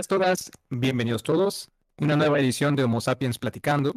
Bienvenidas 0.00 0.08
todas, 0.08 0.50
bienvenidos 0.70 1.22
todos. 1.22 1.70
Una 1.98 2.16
nueva 2.16 2.40
edición 2.40 2.74
de 2.74 2.84
Homo 2.84 3.02
Sapiens 3.02 3.38
Platicando. 3.38 3.92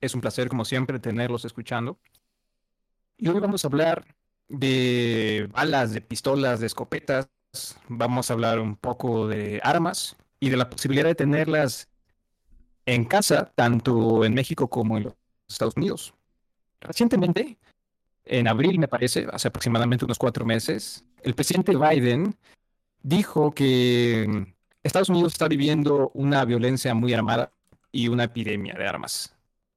Es 0.00 0.12
un 0.12 0.20
placer, 0.20 0.48
como 0.48 0.64
siempre, 0.64 0.98
tenerlos 0.98 1.44
escuchando. 1.44 2.00
Y 3.16 3.28
hoy 3.28 3.38
vamos 3.38 3.64
a 3.64 3.68
hablar 3.68 4.16
de 4.48 5.48
balas, 5.52 5.92
de 5.92 6.00
pistolas, 6.00 6.58
de 6.58 6.66
escopetas. 6.66 7.28
Vamos 7.86 8.28
a 8.28 8.34
hablar 8.34 8.58
un 8.58 8.74
poco 8.74 9.28
de 9.28 9.60
armas 9.62 10.16
y 10.40 10.50
de 10.50 10.56
la 10.56 10.68
posibilidad 10.68 11.06
de 11.06 11.14
tenerlas 11.14 11.88
en 12.84 13.04
casa, 13.04 13.52
tanto 13.54 14.24
en 14.24 14.34
México 14.34 14.66
como 14.68 14.96
en 14.96 15.04
los 15.04 15.14
Estados 15.48 15.76
Unidos. 15.76 16.12
Recientemente, 16.80 17.56
en 18.24 18.48
abril, 18.48 18.80
me 18.80 18.88
parece, 18.88 19.28
hace 19.32 19.46
aproximadamente 19.46 20.04
unos 20.04 20.18
cuatro 20.18 20.44
meses, 20.44 21.04
el 21.22 21.36
presidente 21.36 21.76
Biden 21.76 22.34
dijo 23.04 23.52
que 23.52 24.56
Estados 24.82 25.08
Unidos 25.08 25.32
está 25.32 25.48
viviendo 25.48 26.10
una 26.14 26.44
violencia 26.44 26.94
muy 26.94 27.12
armada 27.12 27.52
y 27.90 28.08
una 28.08 28.24
epidemia 28.24 28.74
de 28.74 28.86
armas. 28.86 29.34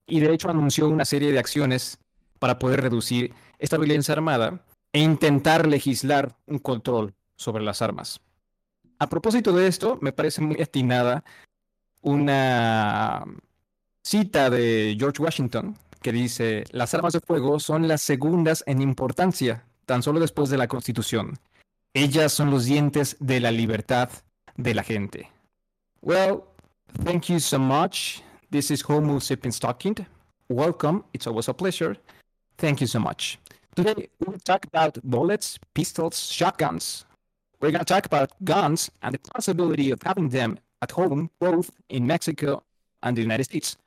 Y 0.08 0.20
de 0.20 0.34
hecho 0.34 0.50
anunció 0.50 0.88
una 0.90 1.06
serie 1.06 1.32
de 1.32 1.40
acciones 1.40 1.98
para 2.40 2.60
poder 2.60 2.82
reducir 2.82 3.34
esta 3.60 3.78
violencia 3.78 4.14
armada 4.14 4.64
e 4.94 5.00
intentar 5.00 5.68
legislar 5.68 6.36
un 6.48 6.60
control 6.60 7.14
sobre 7.36 7.64
las 7.64 7.82
armas. 7.82 8.20
A 9.00 9.10
propósito 9.10 9.54
de 9.54 9.68
esto, 9.68 9.98
me 10.02 10.12
parece 10.12 10.42
muy 10.42 10.62
atinada 10.62 11.24
una 12.02 13.26
cita 14.04 14.50
de 14.50 14.96
George 15.00 15.22
Washington 15.22 15.78
que 16.02 16.12
dice, 16.12 16.64
las 16.72 16.94
armas 16.94 17.14
de 17.14 17.20
fuego 17.20 17.60
son 17.60 17.88
las 17.88 18.02
segundas 18.02 18.64
en 18.66 18.82
importancia, 18.82 19.66
tan 19.86 20.02
solo 20.04 20.20
después 20.20 20.50
de 20.50 20.58
la 20.58 20.68
Constitución. 20.68 21.40
Ellas 21.94 22.32
son 22.32 22.50
los 22.50 22.66
dientes 22.66 23.18
de 23.20 23.40
la 23.40 23.52
libertad 23.52 24.10
de 24.58 24.74
la 24.74 24.84
gente. 24.84 25.30
Well, 26.02 26.44
thank 27.04 27.30
you 27.30 27.40
so 27.40 27.60
much. 27.60 28.22
This 28.50 28.72
is 28.72 28.82
Homo 28.82 29.20
sapiens 29.20 29.60
talking. 29.60 30.06
Welcome. 30.50 31.04
It's 31.14 31.28
always 31.28 31.48
a 31.48 31.54
pleasure. 31.54 31.96
Thank 32.58 32.82
you 32.82 32.88
so 32.88 33.00
much. 33.00 33.40
Today 33.76 34.10
we'll 34.20 34.40
talk 34.40 34.66
about 34.66 35.02
bullets, 35.04 35.58
pistols, 35.74 36.30
shotguns. 36.30 37.06
We're 37.62 37.72
going 37.72 37.86
to 37.86 37.94
talk 37.94 38.06
about 38.06 38.32
guns 38.44 38.92
and 39.02 39.14
the 39.14 39.20
possibility 39.20 39.92
of 39.92 40.02
having 40.04 40.30
them 40.30 40.58
at 40.82 40.92
home, 40.92 41.30
both 41.40 41.70
in 41.90 42.06
Mexico 42.08 42.64
and 43.04 43.16
the 43.16 43.22
United 43.22 43.44
States. 43.44 43.78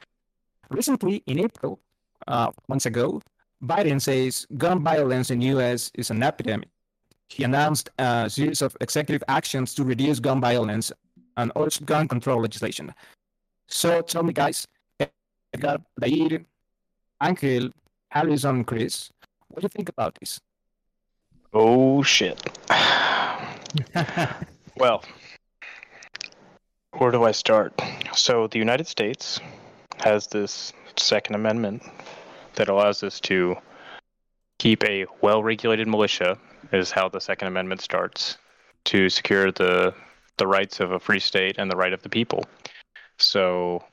Recently, 0.70 1.22
in 1.26 1.40
April, 1.40 1.80
uh, 2.26 2.52
months 2.68 2.86
ago, 2.86 3.20
Biden 3.62 4.00
says 4.00 4.46
gun 4.56 4.82
violence 4.82 5.30
in 5.30 5.40
the 5.40 5.46
U.S. 5.46 5.90
is 5.94 6.10
an 6.10 6.22
epidemic. 6.22 6.68
He 7.28 7.44
announced 7.44 7.90
a 7.98 8.28
series 8.28 8.62
of 8.62 8.76
executive 8.80 9.24
actions 9.28 9.74
to 9.74 9.84
reduce 9.84 10.20
gun 10.20 10.40
violence 10.40 10.92
and 11.36 11.50
urged 11.56 11.84
gun 11.86 12.08
control 12.08 12.40
legislation. 12.40 12.94
So 13.68 14.02
tell 14.02 14.22
me, 14.22 14.32
guys, 14.32 14.66
Edgar, 15.52 15.78
Dair, 16.00 16.44
Angel, 17.22 17.70
Harrison, 18.10 18.64
Chris, 18.64 19.10
what 19.48 19.60
do 19.60 19.64
you 19.64 19.68
think 19.68 19.88
about 19.88 20.16
this? 20.20 20.40
Oh 21.52 22.02
shit. 22.02 22.40
well, 24.76 25.04
where 26.98 27.10
do 27.10 27.24
I 27.24 27.32
start? 27.32 27.80
So 28.12 28.46
the 28.48 28.58
United 28.58 28.86
States 28.86 29.40
has 29.98 30.26
this 30.26 30.72
Second 30.96 31.34
Amendment 31.34 31.82
that 32.54 32.68
allows 32.68 33.02
us 33.02 33.20
to 33.20 33.56
keep 34.58 34.84
a 34.84 35.06
well-regulated 35.20 35.88
militia 35.88 36.38
is 36.72 36.90
how 36.90 37.08
the 37.08 37.20
Second 37.20 37.48
Amendment 37.48 37.80
starts 37.80 38.38
to 38.84 39.08
secure 39.08 39.50
the 39.50 39.94
the 40.36 40.46
rights 40.46 40.80
of 40.80 40.90
a 40.90 40.98
free 40.98 41.20
state 41.20 41.56
and 41.58 41.70
the 41.70 41.76
right 41.76 41.92
of 41.92 42.02
the 42.02 42.08
people. 42.08 42.44
So 43.18 43.84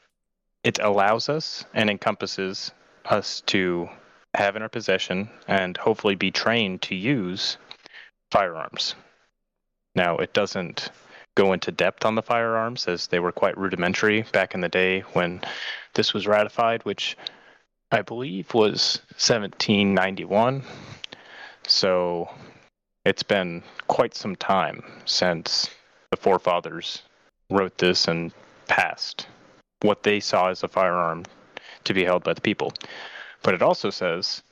it 0.63 0.79
allows 0.79 1.29
us 1.29 1.65
and 1.73 1.89
encompasses 1.89 2.71
us 3.05 3.41
to 3.47 3.89
have 4.33 4.55
in 4.55 4.61
our 4.61 4.69
possession 4.69 5.29
and 5.47 5.77
hopefully 5.77 6.15
be 6.15 6.31
trained 6.31 6.81
to 6.83 6.95
use 6.95 7.57
firearms. 8.31 8.95
Now, 9.93 10.17
it 10.17 10.33
doesn't 10.33 10.89
go 11.35 11.53
into 11.53 11.71
depth 11.71 12.05
on 12.05 12.15
the 12.15 12.21
firearms 12.21 12.87
as 12.87 13.07
they 13.07 13.19
were 13.19 13.31
quite 13.31 13.57
rudimentary 13.57 14.23
back 14.31 14.53
in 14.53 14.61
the 14.61 14.69
day 14.69 15.01
when 15.13 15.41
this 15.93 16.13
was 16.13 16.27
ratified, 16.27 16.83
which 16.83 17.17
I 17.91 18.01
believe 18.01 18.53
was 18.53 19.01
1791. 19.17 20.63
So 21.67 22.29
it's 23.05 23.23
been 23.23 23.63
quite 23.87 24.13
some 24.13 24.35
time 24.35 24.83
since 25.05 25.69
the 26.11 26.17
forefathers 26.17 27.03
wrote 27.49 27.77
this 27.77 28.07
and 28.07 28.31
passed 28.67 29.27
what 29.81 30.03
they 30.03 30.19
saw 30.19 30.49
as 30.49 30.63
a 30.63 30.67
firearm 30.67 31.25
to 31.83 31.93
be 31.93 32.03
held 32.03 32.23
by 32.23 32.33
the 32.33 32.41
people. 32.41 32.73
But 33.43 33.55
it 33.55 33.61
also 33.61 33.89
says 33.89 34.43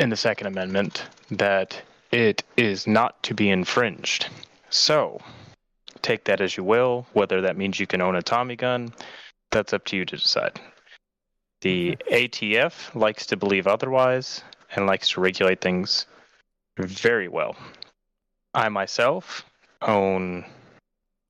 in 0.00 0.08
the 0.08 0.16
Second 0.16 0.46
Amendment 0.46 1.04
that 1.30 1.80
it 2.10 2.42
is 2.56 2.86
not 2.86 3.22
to 3.24 3.34
be 3.34 3.50
infringed. 3.50 4.28
So 4.70 5.20
take 6.00 6.24
that 6.24 6.40
as 6.40 6.56
you 6.56 6.64
will, 6.64 7.06
whether 7.12 7.40
that 7.42 7.56
means 7.56 7.78
you 7.78 7.86
can 7.86 8.00
own 8.00 8.16
a 8.16 8.22
Tommy 8.22 8.56
gun, 8.56 8.92
that's 9.50 9.72
up 9.72 9.84
to 9.86 9.96
you 9.96 10.04
to 10.06 10.16
decide. 10.16 10.60
The 11.60 11.96
ATF 12.10 12.94
likes 12.94 13.26
to 13.26 13.36
believe 13.36 13.66
otherwise 13.66 14.42
and 14.74 14.86
likes 14.86 15.10
to 15.10 15.20
regulate 15.20 15.60
things 15.60 16.06
very 16.78 17.28
well. 17.28 17.54
I 18.54 18.68
myself 18.68 19.44
own, 19.82 20.44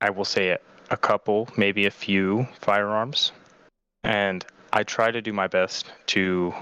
I 0.01 0.11
will 0.11 0.25
say, 0.25 0.49
it, 0.49 0.63
a 0.91 0.97
couple, 0.97 1.49
maybe 1.57 1.87
a 1.87 1.91
few 1.91 2.47
firearms, 2.61 3.33
and 4.05 4.45
I 4.73 4.83
try 4.83 5.11
to 5.11 5.23
do 5.23 5.33
my 5.33 5.47
best 5.47 5.93
to 6.09 6.55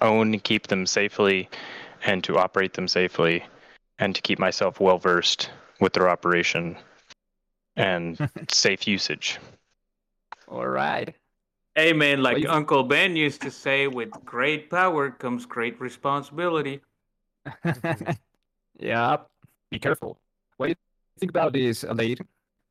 own 0.00 0.32
and 0.32 0.42
keep 0.42 0.68
them 0.68 0.86
safely 0.86 1.48
and 2.04 2.22
to 2.24 2.38
operate 2.38 2.74
them 2.74 2.88
safely 2.88 3.44
and 3.98 4.14
to 4.14 4.22
keep 4.22 4.38
myself 4.38 4.80
well 4.80 4.98
versed 4.98 5.50
with 5.80 5.92
their 5.92 6.08
operation 6.08 6.76
and 7.76 8.18
safe 8.50 8.86
usage. 8.86 9.38
All 10.48 10.66
right. 10.66 11.14
Hey 11.74 11.92
man, 11.92 12.22
like 12.22 12.34
Well, 12.34 12.42
you- 12.42 12.50
Uncle 12.50 12.82
Ben 12.84 13.16
used 13.16 13.40
to 13.42 13.50
say, 13.50 13.86
with 13.86 14.10
great 14.24 14.70
power 14.70 15.10
comes 15.10 15.46
great 15.46 15.80
responsibility. 15.80 16.82
yeah, 18.78 19.16
be 19.72 19.78
careful. 19.78 20.20
What 20.58 20.66
do 20.66 20.70
you 20.70 20.76
think 21.18 21.30
about 21.30 21.52
this, 21.54 21.82
Adair? 21.82 22.16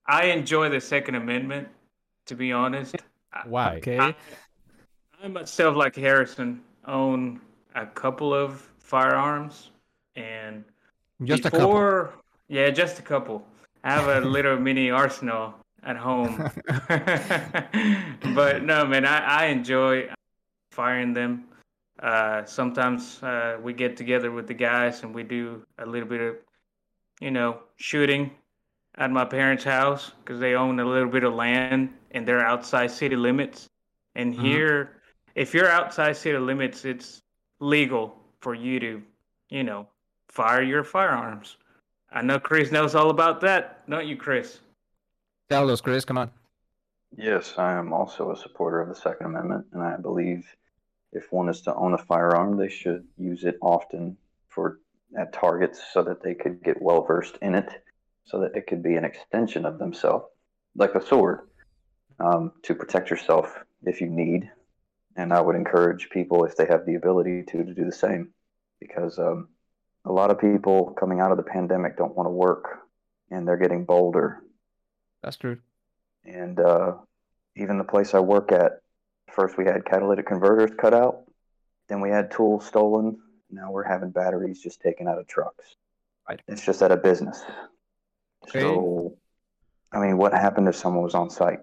I 0.05 0.25
enjoy 0.25 0.69
the 0.69 0.79
Second 0.79 1.15
Amendment, 1.15 1.67
to 2.27 2.35
be 2.35 2.51
honest. 2.51 2.95
Why? 3.45 3.77
Okay. 3.77 3.97
I, 3.99 4.15
I 5.21 5.27
myself, 5.27 5.75
like 5.75 5.95
Harrison, 5.95 6.61
own 6.87 7.41
a 7.75 7.85
couple 7.85 8.33
of 8.33 8.61
firearms, 8.79 9.71
and 10.15 10.63
Just 11.23 11.45
a 11.45 11.51
couple. 11.51 11.67
before, 11.67 12.13
yeah, 12.47 12.69
just 12.69 12.99
a 12.99 13.01
couple. 13.01 13.43
I 13.83 13.93
have 13.93 14.07
a 14.23 14.27
little 14.37 14.57
mini 14.59 14.91
arsenal 14.91 15.55
at 15.83 15.97
home, 15.97 16.37
but 18.35 18.63
no, 18.63 18.85
man, 18.85 19.05
I, 19.05 19.17
I 19.43 19.45
enjoy 19.45 20.09
firing 20.71 21.13
them. 21.13 21.45
Uh, 21.99 22.43
sometimes 22.45 23.21
uh, 23.23 23.57
we 23.61 23.73
get 23.73 23.95
together 23.97 24.31
with 24.31 24.47
the 24.47 24.53
guys 24.53 25.03
and 25.03 25.13
we 25.13 25.23
do 25.23 25.63
a 25.79 25.85
little 25.85 26.07
bit 26.07 26.21
of, 26.21 26.35
you 27.21 27.31
know, 27.31 27.59
shooting 27.77 28.31
at 28.95 29.09
my 29.11 29.23
parents' 29.23 29.63
house 29.63 30.11
because 30.19 30.39
they 30.41 30.55
own 30.55 30.79
a 30.79 30.85
little 30.85 31.07
bit 31.09 31.23
of 31.23 31.33
land 31.33 31.93
and 32.11 32.27
they're 32.27 32.45
outside 32.45 32.91
city 32.91 33.15
limits. 33.15 33.69
And 34.15 34.33
Mhm. 34.33 34.39
here, 34.41 35.01
if 35.35 35.53
you're 35.53 35.69
outside 35.69 36.17
city 36.17 36.37
limits, 36.37 36.83
it's 36.83 37.21
legal 37.59 38.17
for 38.41 38.53
you 38.53 38.79
to, 38.81 39.01
you 39.49 39.63
know, 39.63 39.87
fire 40.27 40.61
your 40.61 40.83
firearms. 40.83 41.57
I 42.11 42.21
know 42.21 42.39
Chris 42.39 42.71
knows 42.71 42.95
all 42.95 43.09
about 43.09 43.39
that, 43.41 43.87
don't 43.89 44.07
you, 44.07 44.17
Chris? 44.17 44.59
Tell 45.49 45.69
us, 45.69 45.79
Chris. 45.79 46.03
Come 46.03 46.17
on. 46.17 46.31
Yes, 47.15 47.57
I 47.57 47.73
am 47.73 47.93
also 47.93 48.31
a 48.31 48.35
supporter 48.35 48.81
of 48.81 48.89
the 48.89 48.95
Second 48.95 49.27
Amendment, 49.27 49.67
and 49.73 49.83
I 49.83 49.95
believe 49.97 50.53
if 51.11 51.31
one 51.31 51.49
is 51.49 51.61
to 51.61 51.75
own 51.75 51.93
a 51.93 51.97
firearm, 51.97 52.57
they 52.57 52.69
should 52.69 53.07
use 53.17 53.43
it 53.43 53.57
often 53.61 54.17
for 54.47 54.79
at 55.17 55.33
targets 55.33 55.81
so 55.93 56.03
that 56.03 56.23
they 56.23 56.33
could 56.33 56.63
get 56.63 56.81
well 56.81 57.03
versed 57.03 57.37
in 57.41 57.55
it, 57.55 57.69
so 58.25 58.39
that 58.39 58.55
it 58.55 58.67
could 58.67 58.81
be 58.83 58.95
an 58.95 59.05
extension 59.05 59.65
of 59.65 59.79
themselves, 59.79 60.25
like 60.75 60.95
a 60.95 61.05
sword, 61.05 61.41
um, 62.19 62.51
to 62.63 62.75
protect 62.75 63.09
yourself 63.09 63.53
if 63.83 64.01
you 64.01 64.07
need. 64.07 64.49
And 65.17 65.33
I 65.33 65.41
would 65.41 65.55
encourage 65.55 66.09
people, 66.09 66.45
if 66.45 66.55
they 66.55 66.65
have 66.65 66.85
the 66.85 66.95
ability 66.95 67.43
to, 67.49 67.63
to 67.63 67.73
do 67.73 67.85
the 67.85 67.91
same, 67.91 68.29
because 68.79 69.19
um, 69.19 69.49
a 70.05 70.11
lot 70.11 70.31
of 70.31 70.39
people 70.39 70.95
coming 70.99 71.19
out 71.19 71.31
of 71.31 71.37
the 71.37 71.43
pandemic 71.43 71.97
don't 71.97 72.15
want 72.15 72.27
to 72.27 72.31
work, 72.31 72.79
and 73.29 73.47
they're 73.47 73.57
getting 73.57 73.85
bolder 73.85 74.41
That's 75.21 75.37
true. 75.37 75.59
and 76.25 76.59
uh, 76.59 76.93
even 77.55 77.77
the 77.77 77.83
place 77.83 78.13
I 78.13 78.19
work 78.19 78.51
at, 78.51 78.81
first 79.33 79.57
we 79.57 79.65
had 79.65 79.85
catalytic 79.85 80.25
converters 80.27 80.71
cut 80.79 80.93
out, 80.93 81.23
then 81.89 82.01
we 82.01 82.09
had 82.09 82.31
tools 82.31 82.65
stolen. 82.65 83.19
Now 83.51 83.71
we're 83.71 83.83
having 83.83 84.11
batteries 84.11 84.61
just 84.61 84.81
taken 84.81 85.07
out 85.07 85.19
of 85.19 85.27
trucks. 85.27 85.75
Right. 86.27 86.41
It's 86.47 86.65
just 86.65 86.81
out 86.81 86.91
of 86.91 87.03
business. 87.03 87.43
Okay. 88.47 88.61
So 88.61 89.17
I 89.91 89.99
mean, 89.99 90.17
what 90.17 90.33
happened 90.33 90.67
if 90.67 90.75
someone 90.75 91.03
was 91.03 91.15
on 91.15 91.29
site? 91.29 91.59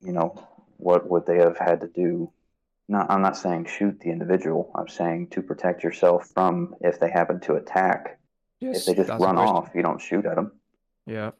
You 0.00 0.12
know, 0.12 0.48
what 0.78 1.08
would 1.08 1.26
they 1.26 1.38
have 1.38 1.56
had 1.56 1.80
to 1.82 1.88
do? 1.88 2.32
No, 2.88 3.06
I'm 3.08 3.22
not 3.22 3.36
saying 3.36 3.66
shoot 3.66 4.00
the 4.00 4.10
individual. 4.10 4.70
I'm 4.74 4.88
saying 4.88 5.28
to 5.28 5.42
protect 5.42 5.84
yourself 5.84 6.30
from 6.34 6.74
if 6.80 6.98
they 6.98 7.10
happen 7.10 7.40
to 7.40 7.54
attack. 7.54 8.18
Yes, 8.60 8.80
if 8.80 8.86
they 8.96 9.02
just 9.02 9.20
run 9.20 9.38
off, 9.38 9.70
you 9.74 9.82
don't 9.82 10.00
shoot 10.00 10.26
at 10.26 10.36
them. 10.36 10.52
Yeah. 11.06 11.30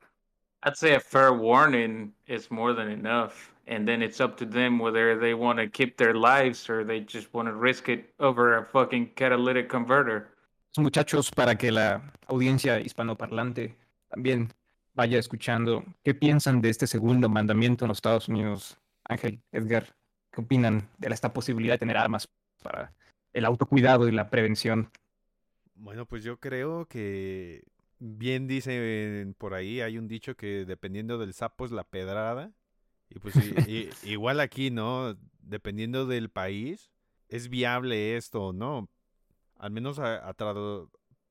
I'd 0.62 0.76
say 0.76 0.94
a 0.94 1.00
fair 1.00 1.32
warning 1.32 2.12
is 2.26 2.50
more 2.50 2.72
than 2.72 2.88
enough. 2.88 3.51
And 3.66 3.86
then 3.86 4.02
it's 4.02 4.20
up 4.20 4.36
to 4.38 4.46
them 4.46 4.78
whether 4.80 5.18
they 5.18 5.34
want 5.34 5.58
to 5.58 5.68
keep 5.68 5.96
their 5.96 6.14
lives 6.14 6.68
or 6.68 6.84
they 6.84 7.00
just 7.00 7.32
want 7.32 7.48
to 7.48 7.54
risk 7.54 7.88
it 7.88 8.12
over 8.18 8.58
a 8.58 8.64
fucking 8.64 9.12
catalytic 9.14 9.68
converter. 9.68 10.28
Muchachos, 10.76 11.30
para 11.30 11.56
que 11.56 11.70
la 11.70 12.02
audiencia 12.26 12.80
hispanoparlante 12.80 13.76
también 14.08 14.52
vaya 14.94 15.18
escuchando, 15.18 15.84
¿qué 16.02 16.14
piensan 16.14 16.60
de 16.60 16.70
este 16.70 16.86
segundo 16.86 17.28
mandamiento 17.28 17.84
en 17.84 17.88
los 17.88 17.98
Estados 17.98 18.28
Unidos? 18.28 18.78
Ángel, 19.04 19.40
Edgar, 19.52 19.94
¿qué 20.32 20.40
opinan 20.40 20.88
de 20.98 21.08
esta 21.08 21.32
posibilidad 21.32 21.74
de 21.74 21.78
tener 21.78 21.96
armas 21.96 22.28
para 22.62 22.92
el 23.32 23.44
autocuidado 23.44 24.08
y 24.08 24.12
la 24.12 24.30
prevención? 24.30 24.90
Bueno, 25.74 26.06
pues 26.06 26.24
yo 26.24 26.38
creo 26.38 26.86
que 26.86 27.64
bien 27.98 28.46
dicen 28.46 29.34
por 29.38 29.54
ahí, 29.54 29.80
hay 29.80 29.98
un 29.98 30.08
dicho 30.08 30.36
que 30.36 30.64
dependiendo 30.64 31.18
del 31.18 31.34
sapo 31.34 31.64
es 31.64 31.70
la 31.70 31.84
pedrada. 31.84 32.50
Y 33.14 33.18
pues 33.18 33.34
igual 34.04 34.40
aquí, 34.40 34.70
¿no? 34.70 35.16
Dependiendo 35.40 36.06
del 36.06 36.30
país, 36.30 36.90
es 37.28 37.48
viable 37.48 38.16
esto, 38.16 38.52
¿no? 38.52 38.88
Al 39.56 39.70
menos 39.70 39.98
a, 39.98 40.28
a 40.28 40.34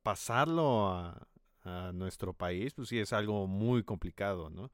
pasarlo 0.04 0.90
a, 0.90 1.28
a 1.64 1.92
nuestro 1.94 2.34
país, 2.34 2.74
pues 2.74 2.90
sí 2.90 3.00
es 3.00 3.14
algo 3.14 3.48
muy 3.48 3.84
complicado, 3.84 4.50
¿no? 4.50 4.72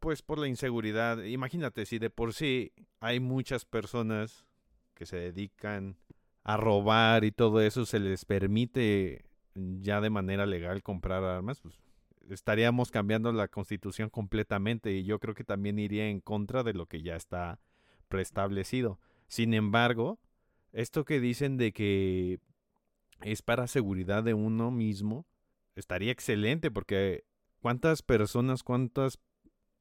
Pues 0.00 0.22
por 0.22 0.38
la 0.38 0.48
inseguridad. 0.48 1.22
Imagínate, 1.22 1.86
si 1.86 1.98
de 1.98 2.10
por 2.10 2.34
sí 2.34 2.72
hay 3.00 3.20
muchas 3.20 3.64
personas 3.64 4.46
que 4.94 5.06
se 5.06 5.16
dedican 5.16 5.96
a 6.44 6.56
robar 6.56 7.24
y 7.24 7.32
todo 7.32 7.60
eso, 7.60 7.84
se 7.84 7.98
les 7.98 8.24
permite 8.24 9.26
ya 9.54 10.00
de 10.00 10.10
manera 10.10 10.46
legal 10.46 10.82
comprar 10.82 11.24
armas, 11.24 11.60
pues 11.60 11.78
estaríamos 12.32 12.90
cambiando 12.90 13.32
la 13.32 13.48
constitución 13.48 14.10
completamente 14.10 14.92
y 14.92 15.04
yo 15.04 15.18
creo 15.18 15.34
que 15.34 15.44
también 15.44 15.78
iría 15.78 16.08
en 16.08 16.20
contra 16.20 16.62
de 16.62 16.74
lo 16.74 16.86
que 16.86 17.02
ya 17.02 17.16
está 17.16 17.60
preestablecido. 18.08 18.98
Sin 19.28 19.54
embargo, 19.54 20.18
esto 20.72 21.04
que 21.04 21.20
dicen 21.20 21.56
de 21.56 21.72
que 21.72 22.40
es 23.22 23.42
para 23.42 23.66
seguridad 23.66 24.22
de 24.22 24.34
uno 24.34 24.70
mismo, 24.70 25.26
estaría 25.76 26.12
excelente 26.12 26.70
porque 26.70 27.24
cuántas 27.60 28.02
personas, 28.02 28.62
cuántos 28.62 29.20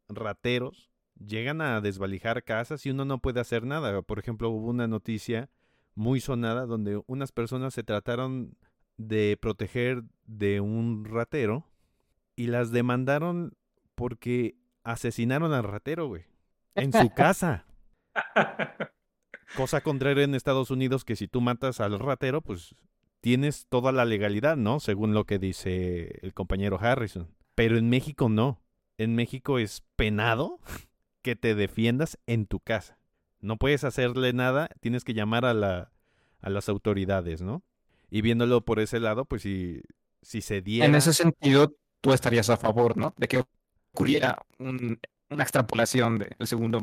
rateros 0.07 0.91
llegan 1.17 1.61
a 1.61 1.81
desvalijar 1.81 2.43
casas 2.43 2.85
y 2.85 2.91
uno 2.91 3.05
no 3.05 3.19
puede 3.19 3.39
hacer 3.39 3.65
nada. 3.65 4.01
Por 4.01 4.19
ejemplo, 4.19 4.49
hubo 4.49 4.69
una 4.69 4.87
noticia 4.87 5.49
muy 5.95 6.19
sonada 6.19 6.65
donde 6.65 7.01
unas 7.07 7.31
personas 7.31 7.73
se 7.73 7.83
trataron 7.83 8.55
de 8.97 9.37
proteger 9.41 10.03
de 10.25 10.61
un 10.61 11.05
ratero 11.05 11.70
y 12.35 12.47
las 12.47 12.71
demandaron 12.71 13.53
porque 13.95 14.55
asesinaron 14.83 15.53
al 15.53 15.63
ratero, 15.63 16.07
güey, 16.07 16.25
en 16.75 16.91
su 16.91 17.09
casa. 17.15 17.65
Cosa 19.55 19.81
contraria 19.81 20.23
en 20.23 20.35
Estados 20.35 20.71
Unidos 20.71 21.03
que 21.03 21.15
si 21.15 21.27
tú 21.27 21.41
matas 21.41 21.81
al 21.81 21.99
ratero, 21.99 22.41
pues 22.41 22.75
tienes 23.19 23.67
toda 23.67 23.91
la 23.91 24.05
legalidad, 24.05 24.57
¿no? 24.57 24.79
Según 24.79 25.13
lo 25.13 25.25
que 25.25 25.39
dice 25.39 26.19
el 26.21 26.33
compañero 26.33 26.79
Harrison. 26.79 27.29
Pero 27.55 27.77
en 27.77 27.89
México 27.89 28.29
no. 28.29 28.61
En 28.97 29.15
México 29.15 29.59
es 29.59 29.83
penado 29.95 30.59
que 31.21 31.35
te 31.35 31.55
defiendas 31.55 32.17
en 32.27 32.45
tu 32.45 32.59
casa. 32.59 32.97
No 33.39 33.57
puedes 33.57 33.83
hacerle 33.83 34.33
nada, 34.33 34.69
tienes 34.81 35.03
que 35.03 35.13
llamar 35.13 35.45
a, 35.45 35.53
la, 35.53 35.91
a 36.39 36.49
las 36.49 36.69
autoridades, 36.69 37.41
¿no? 37.41 37.63
Y 38.09 38.21
viéndolo 38.21 38.61
por 38.61 38.79
ese 38.79 38.99
lado, 38.99 39.25
pues 39.25 39.41
si, 39.41 39.81
si 40.21 40.41
se 40.41 40.61
diera... 40.61 40.85
En 40.85 40.95
ese 40.95 41.13
sentido, 41.13 41.75
tú 42.01 42.13
estarías 42.13 42.49
a 42.49 42.57
favor, 42.57 42.97
¿no? 42.97 43.13
De 43.17 43.27
que 43.27 43.43
ocurriera 43.93 44.39
un- 44.59 44.99
una 45.29 45.43
extrapolación 45.43 46.19
del 46.19 46.47
segundo, 46.47 46.79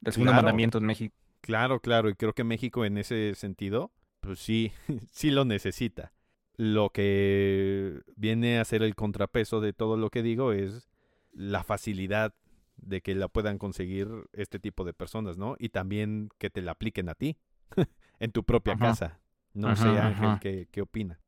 del 0.00 0.12
segundo 0.12 0.32
Claro. 0.32 0.34
mandamiento 0.34 0.78
en 0.78 0.86
México. 0.86 1.14
Claro, 1.42 1.80
claro, 1.80 2.08
y 2.10 2.14
creo 2.16 2.34
que 2.34 2.44
México 2.44 2.84
en 2.84 2.98
ese 2.98 3.34
sentido, 3.34 3.92
pues 4.20 4.40
sí, 4.40 4.72
sí 5.12 5.30
lo 5.30 5.44
necesita. 5.44 6.12
Lo 6.56 6.90
que 6.90 8.00
viene 8.16 8.58
a 8.60 8.64
ser 8.64 8.82
el 8.82 8.94
contrapeso 8.94 9.60
de 9.60 9.72
todo 9.72 9.96
lo 9.96 10.10
que 10.10 10.22
digo 10.22 10.52
es 10.52 10.88
la 11.32 11.64
facilidad 11.64 12.34
de 12.76 13.02
que 13.02 13.14
la 13.14 13.28
puedan 13.28 13.58
conseguir 13.58 14.08
este 14.32 14.60
tipo 14.60 14.84
de 14.84 14.94
personas, 14.94 15.38
¿no? 15.38 15.56
Y 15.58 15.70
también 15.70 16.30
que 16.38 16.50
te 16.50 16.62
la 16.62 16.72
apliquen 16.72 17.08
a 17.08 17.14
ti, 17.14 17.38
en 18.20 18.32
tu 18.32 18.44
propia 18.44 18.76
Ajá. 18.76 18.76
casa. 18.76 19.20
No 19.54 19.74
Ajá, 19.74 19.76
sé, 19.76 19.98
Ángel. 20.00 20.38
¿qué, 20.40 20.68
qué 20.72 20.82
opina? 20.82 21.20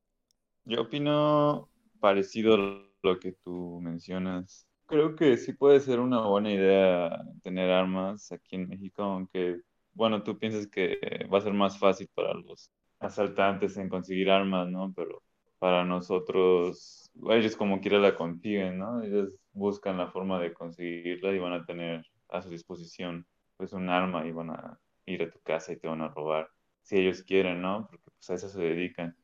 Yo 0.64 0.82
opino 0.82 1.68
parecido 2.00 2.54
a 2.54 2.58
lo 3.06 3.18
que 3.18 3.32
tú 3.32 3.80
mencionas. 3.80 4.66
Creo 4.86 5.16
que 5.16 5.36
sí 5.36 5.52
puede 5.52 5.80
ser 5.80 6.00
una 6.00 6.20
buena 6.20 6.52
idea 6.52 7.22
tener 7.42 7.70
armas 7.70 8.30
aquí 8.32 8.56
en 8.56 8.68
México, 8.68 9.02
aunque, 9.02 9.60
bueno, 9.94 10.22
tú 10.22 10.38
piensas 10.38 10.66
que 10.68 10.98
va 11.32 11.38
a 11.38 11.40
ser 11.40 11.54
más 11.54 11.78
fácil 11.78 12.08
para 12.14 12.34
los 12.34 12.70
asaltantes 13.00 13.76
en 13.76 13.88
conseguir 13.88 14.30
armas, 14.30 14.68
¿no? 14.68 14.92
Pero 14.94 15.22
para 15.58 15.84
nosotros, 15.84 17.10
ellos 17.30 17.56
como 17.56 17.80
quiera 17.80 17.98
la 17.98 18.14
consiguen, 18.14 18.78
¿no? 18.78 19.02
Ellos 19.02 19.30
buscan 19.52 19.98
la 19.98 20.10
forma 20.10 20.40
de 20.40 20.52
conseguirla 20.52 21.32
y 21.32 21.38
van 21.38 21.54
a 21.54 21.64
tener 21.64 22.06
a 22.28 22.42
su 22.42 22.50
disposición 22.50 23.26
pues 23.56 23.72
un 23.72 23.88
arma 23.88 24.26
y 24.26 24.32
van 24.32 24.50
a 24.50 24.78
ir 25.06 25.22
a 25.22 25.30
tu 25.30 25.40
casa 25.40 25.72
y 25.72 25.78
te 25.78 25.88
van 25.88 26.02
a 26.02 26.08
robar, 26.08 26.48
si 26.82 26.98
ellos 26.98 27.22
quieren, 27.22 27.62
¿no? 27.62 27.86
Porque 27.88 28.10
pues 28.10 28.30
a 28.30 28.34
eso 28.34 28.48
se 28.48 28.60
dedican. 28.60 29.16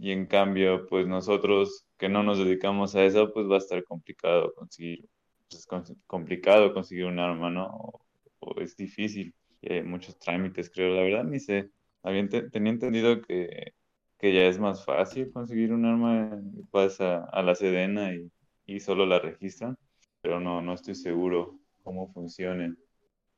Y 0.00 0.12
en 0.12 0.26
cambio, 0.26 0.86
pues 0.88 1.06
nosotros 1.08 1.86
que 1.98 2.08
no 2.10 2.22
nos 2.24 2.38
dedicamos 2.38 2.96
a 2.96 3.04
eso, 3.04 3.32
pues 3.34 3.46
va 3.50 3.56
a 3.56 3.58
estar 3.58 3.84
complicado 3.84 4.54
conseguir, 4.54 5.08
pues 5.48 5.60
es 5.60 5.96
complicado 6.06 6.72
conseguir 6.74 7.06
un 7.06 7.18
arma, 7.20 7.50
¿no? 7.50 7.66
O, 7.68 8.06
o 8.40 8.60
es 8.60 8.76
difícil. 8.76 9.34
Y 9.60 9.72
hay 9.74 9.82
muchos 9.82 10.18
trámites, 10.18 10.70
creo, 10.70 10.94
la 10.94 11.02
verdad, 11.02 11.24
ni 11.24 11.38
sé. 11.40 11.70
Había 12.02 12.20
ente- 12.22 12.50
tenía 12.50 12.72
entendido 12.72 13.20
que, 13.22 13.74
que 14.18 14.32
ya 14.34 14.46
es 14.46 14.58
más 14.58 14.84
fácil 14.86 15.32
conseguir 15.32 15.72
un 15.72 15.84
arma, 15.84 16.40
vas 16.72 17.00
a, 17.02 17.24
a 17.26 17.42
la 17.42 17.54
Sedena 17.54 18.14
y, 18.14 18.30
y 18.66 18.80
solo 18.80 19.04
la 19.06 19.18
registran, 19.18 19.76
pero 20.22 20.40
no, 20.40 20.62
no 20.62 20.74
estoy 20.74 20.94
seguro 20.94 21.60
cómo 21.82 22.12
funcione. 22.12 22.74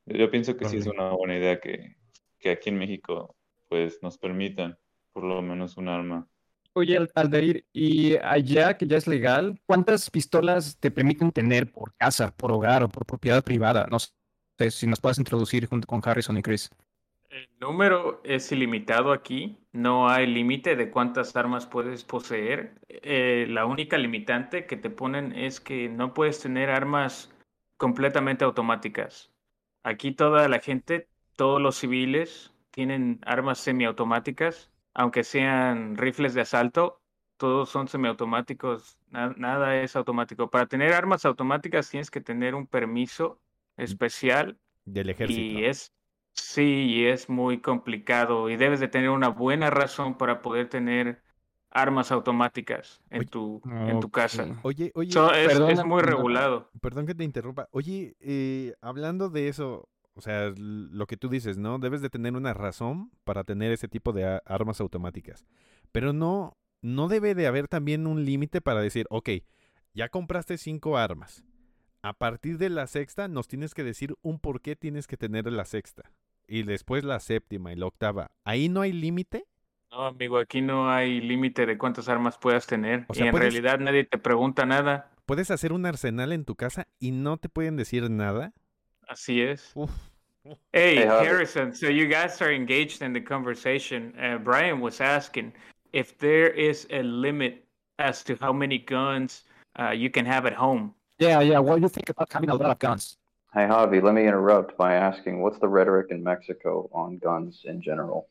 Yo 0.06 0.30
pienso 0.30 0.56
que 0.56 0.66
sí 0.66 0.76
es 0.78 0.86
una 0.86 1.12
buena 1.12 1.36
idea 1.38 1.60
que, 1.60 1.96
que 2.38 2.50
aquí 2.50 2.70
en 2.70 2.78
México, 2.78 3.36
pues 3.68 4.02
nos 4.02 4.18
permitan 4.18 4.78
por 5.12 5.24
lo 5.24 5.42
menos 5.42 5.76
un 5.76 5.88
arma. 5.88 6.28
Oye, 6.74 6.96
Al- 6.96 7.10
Aldair, 7.14 7.66
y 7.72 8.16
allá 8.16 8.76
que 8.78 8.86
ya 8.86 8.96
es 8.96 9.06
legal, 9.06 9.60
¿cuántas 9.66 10.10
pistolas 10.10 10.78
te 10.78 10.90
permiten 10.90 11.30
tener 11.30 11.70
por 11.70 11.94
casa, 11.96 12.34
por 12.34 12.50
hogar 12.52 12.82
o 12.82 12.88
por 12.88 13.04
propiedad 13.06 13.44
privada? 13.44 13.86
No 13.90 13.98
sé 13.98 14.10
si 14.70 14.86
nos 14.86 15.00
puedes 15.00 15.18
introducir 15.18 15.66
junto 15.68 15.86
con 15.86 16.00
Harrison 16.04 16.38
y 16.38 16.42
Chris. 16.42 16.70
El 17.30 17.48
número 17.60 18.20
es 18.24 18.52
ilimitado 18.52 19.12
aquí, 19.12 19.58
no 19.72 20.08
hay 20.08 20.26
límite 20.26 20.76
de 20.76 20.90
cuántas 20.90 21.34
armas 21.36 21.66
puedes 21.66 22.04
poseer. 22.04 22.74
Eh, 22.88 23.46
la 23.48 23.66
única 23.66 23.98
limitante 23.98 24.66
que 24.66 24.76
te 24.76 24.90
ponen 24.90 25.32
es 25.32 25.60
que 25.60 25.88
no 25.88 26.14
puedes 26.14 26.40
tener 26.40 26.70
armas 26.70 27.34
completamente 27.78 28.44
automáticas. 28.44 29.32
Aquí 29.82 30.12
toda 30.12 30.48
la 30.48 30.60
gente, 30.60 31.08
todos 31.36 31.60
los 31.60 31.76
civiles 31.76 32.52
tienen 32.70 33.20
armas 33.26 33.58
semiautomáticas, 33.60 34.70
aunque 34.94 35.24
sean 35.24 35.96
rifles 35.96 36.34
de 36.34 36.42
asalto, 36.42 37.02
todos 37.36 37.70
son 37.70 37.88
semiautomáticos, 37.88 38.98
na- 39.10 39.34
nada 39.36 39.76
es 39.82 39.96
automático. 39.96 40.50
Para 40.50 40.66
tener 40.66 40.92
armas 40.92 41.24
automáticas 41.24 41.90
tienes 41.90 42.10
que 42.10 42.20
tener 42.20 42.54
un 42.54 42.66
permiso 42.66 43.40
especial 43.76 44.58
Del 44.84 45.10
ejército. 45.10 45.54
y 45.54 45.64
es, 45.64 45.92
sí, 46.34 46.86
y 46.88 47.06
es 47.06 47.28
muy 47.28 47.60
complicado 47.60 48.50
y 48.50 48.56
debes 48.56 48.80
de 48.80 48.88
tener 48.88 49.10
una 49.10 49.28
buena 49.28 49.70
razón 49.70 50.16
para 50.18 50.42
poder 50.42 50.68
tener 50.68 51.22
armas 51.70 52.12
automáticas 52.12 53.02
en 53.10 53.20
Oye, 53.20 53.30
tu, 53.30 53.62
en 53.84 54.00
tu 54.00 54.10
casa. 54.10 54.48
Oye, 54.62 54.90
oye, 54.94 55.14
So, 55.14 55.32
es, 55.34 55.84
muy 55.84 56.02
regulado. 56.02 56.70
Perdón 56.80 57.06
que 57.06 57.14
te 57.14 57.24
interrumpa. 57.24 57.68
Oye, 57.70 58.16
eh, 58.20 58.74
hablando 58.80 59.28
de 59.28 59.48
eso, 59.48 59.88
o 60.14 60.20
sea, 60.20 60.52
lo 60.56 61.06
que 61.06 61.16
tú 61.16 61.28
dices, 61.28 61.58
¿no? 61.58 61.78
Debes 61.78 62.02
de 62.02 62.10
tener 62.10 62.34
una 62.34 62.54
razón 62.54 63.10
para 63.24 63.44
tener 63.44 63.72
ese 63.72 63.88
tipo 63.88 64.12
de 64.12 64.40
armas 64.44 64.80
automáticas. 64.80 65.46
Pero 65.90 66.12
no, 66.12 66.56
no 66.82 67.08
debe 67.08 67.34
de 67.34 67.46
haber 67.46 67.68
también 67.68 68.06
un 68.06 68.24
límite 68.24 68.60
para 68.60 68.80
decir, 68.80 69.06
ok, 69.10 69.30
ya 69.94 70.08
compraste 70.08 70.58
cinco 70.58 70.96
armas. 70.98 71.44
A 72.02 72.12
partir 72.14 72.58
de 72.58 72.68
la 72.68 72.86
sexta 72.88 73.28
nos 73.28 73.46
tienes 73.48 73.74
que 73.74 73.84
decir 73.84 74.14
un 74.22 74.38
por 74.40 74.60
qué 74.60 74.74
tienes 74.76 75.06
que 75.06 75.16
tener 75.16 75.50
la 75.52 75.64
sexta. 75.64 76.10
Y 76.48 76.64
después 76.64 77.04
la 77.04 77.20
séptima 77.20 77.72
y 77.72 77.76
la 77.76 77.86
octava. 77.86 78.32
¿Ahí 78.44 78.68
no 78.68 78.80
hay 78.80 78.92
límite? 78.92 79.46
No, 79.90 80.06
amigo, 80.06 80.38
aquí 80.38 80.60
no 80.62 80.90
hay 80.90 81.20
límite 81.20 81.66
de 81.66 81.78
cuántas 81.78 82.08
armas 82.08 82.38
puedas 82.38 82.66
tener 82.66 83.04
O 83.08 83.14
sea, 83.14 83.26
y 83.26 83.28
en 83.28 83.32
puedes- 83.32 83.52
realidad 83.52 83.78
nadie 83.78 84.04
te 84.04 84.18
pregunta 84.18 84.66
nada. 84.66 85.10
puedes 85.26 85.50
hacer 85.50 85.72
un 85.72 85.86
arsenal 85.86 86.32
en 86.32 86.44
tu 86.44 86.56
casa 86.56 86.88
y 86.98 87.12
no 87.12 87.36
te 87.36 87.48
pueden 87.48 87.76
decir 87.76 88.10
nada. 88.10 88.52
Así 89.08 89.42
es. 89.42 89.72
Uf. 89.76 89.90
Hey, 90.72 90.96
Hey, 90.96 91.06
Harrison, 91.06 91.72
so 91.74 91.86
you 91.86 92.08
guys 92.08 92.40
are 92.42 92.52
engaged 92.52 93.02
in 93.02 93.12
the 93.12 93.20
conversation. 93.20 94.12
Uh, 94.18 94.38
Brian 94.38 94.80
was 94.80 95.00
asking 95.00 95.52
if 95.92 96.18
there 96.18 96.48
is 96.48 96.86
a 96.90 97.02
limit 97.02 97.64
as 97.98 98.24
to 98.24 98.36
how 98.40 98.52
many 98.52 98.78
guns 98.78 99.44
uh, 99.78 99.90
you 99.90 100.10
can 100.10 100.26
have 100.26 100.46
at 100.46 100.54
home. 100.54 100.94
Yeah, 101.18 101.40
yeah. 101.40 101.58
What 101.60 101.76
do 101.76 101.82
you 101.82 101.88
think 101.88 102.08
about 102.08 102.32
having 102.32 102.50
a 102.50 102.54
lot 102.54 102.70
of 102.70 102.78
guns? 102.78 103.16
Hey, 103.54 103.66
Javi, 103.66 104.02
let 104.02 104.14
me 104.14 104.26
interrupt 104.26 104.76
by 104.76 104.94
asking 104.94 105.42
what's 105.42 105.58
the 105.58 105.68
rhetoric 105.68 106.08
in 106.10 106.24
Mexico 106.24 106.88
on 106.92 107.18
guns 107.18 107.60
in 107.64 107.82
general? 107.82 108.28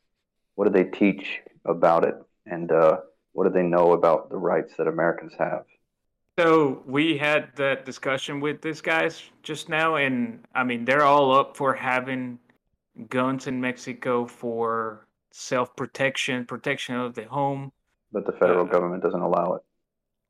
What 0.55 0.65
do 0.65 0.71
they 0.71 0.89
teach 0.89 1.39
about 1.63 2.03
it? 2.03 2.15
And 2.45 2.71
uh, 2.71 2.97
what 3.33 3.45
do 3.45 3.51
they 3.51 3.63
know 3.63 3.93
about 3.93 4.29
the 4.29 4.37
rights 4.37 4.73
that 4.77 4.87
Americans 4.87 5.33
have? 5.37 5.63
So 6.39 6.81
we 6.85 7.17
had 7.17 7.49
that 7.55 7.85
discussion 7.85 8.39
with 8.39 8.61
these 8.61 8.81
guys 8.81 9.21
just 9.43 9.69
now, 9.69 9.95
and 9.95 10.43
I 10.55 10.63
mean 10.63 10.85
they're 10.85 11.03
all 11.03 11.33
up 11.37 11.57
for 11.57 11.73
having 11.73 12.39
guns 13.09 13.47
in 13.47 13.59
Mexico 13.59 14.25
for 14.25 15.07
self-protection, 15.31 16.45
protection 16.45 16.95
of 16.95 17.15
the 17.15 17.23
home. 17.23 17.71
But 18.11 18.25
the 18.25 18.31
federal 18.33 18.65
Uh, 18.65 18.69
government 18.71 19.03
doesn't 19.03 19.21
allow 19.21 19.55
it. 19.55 19.63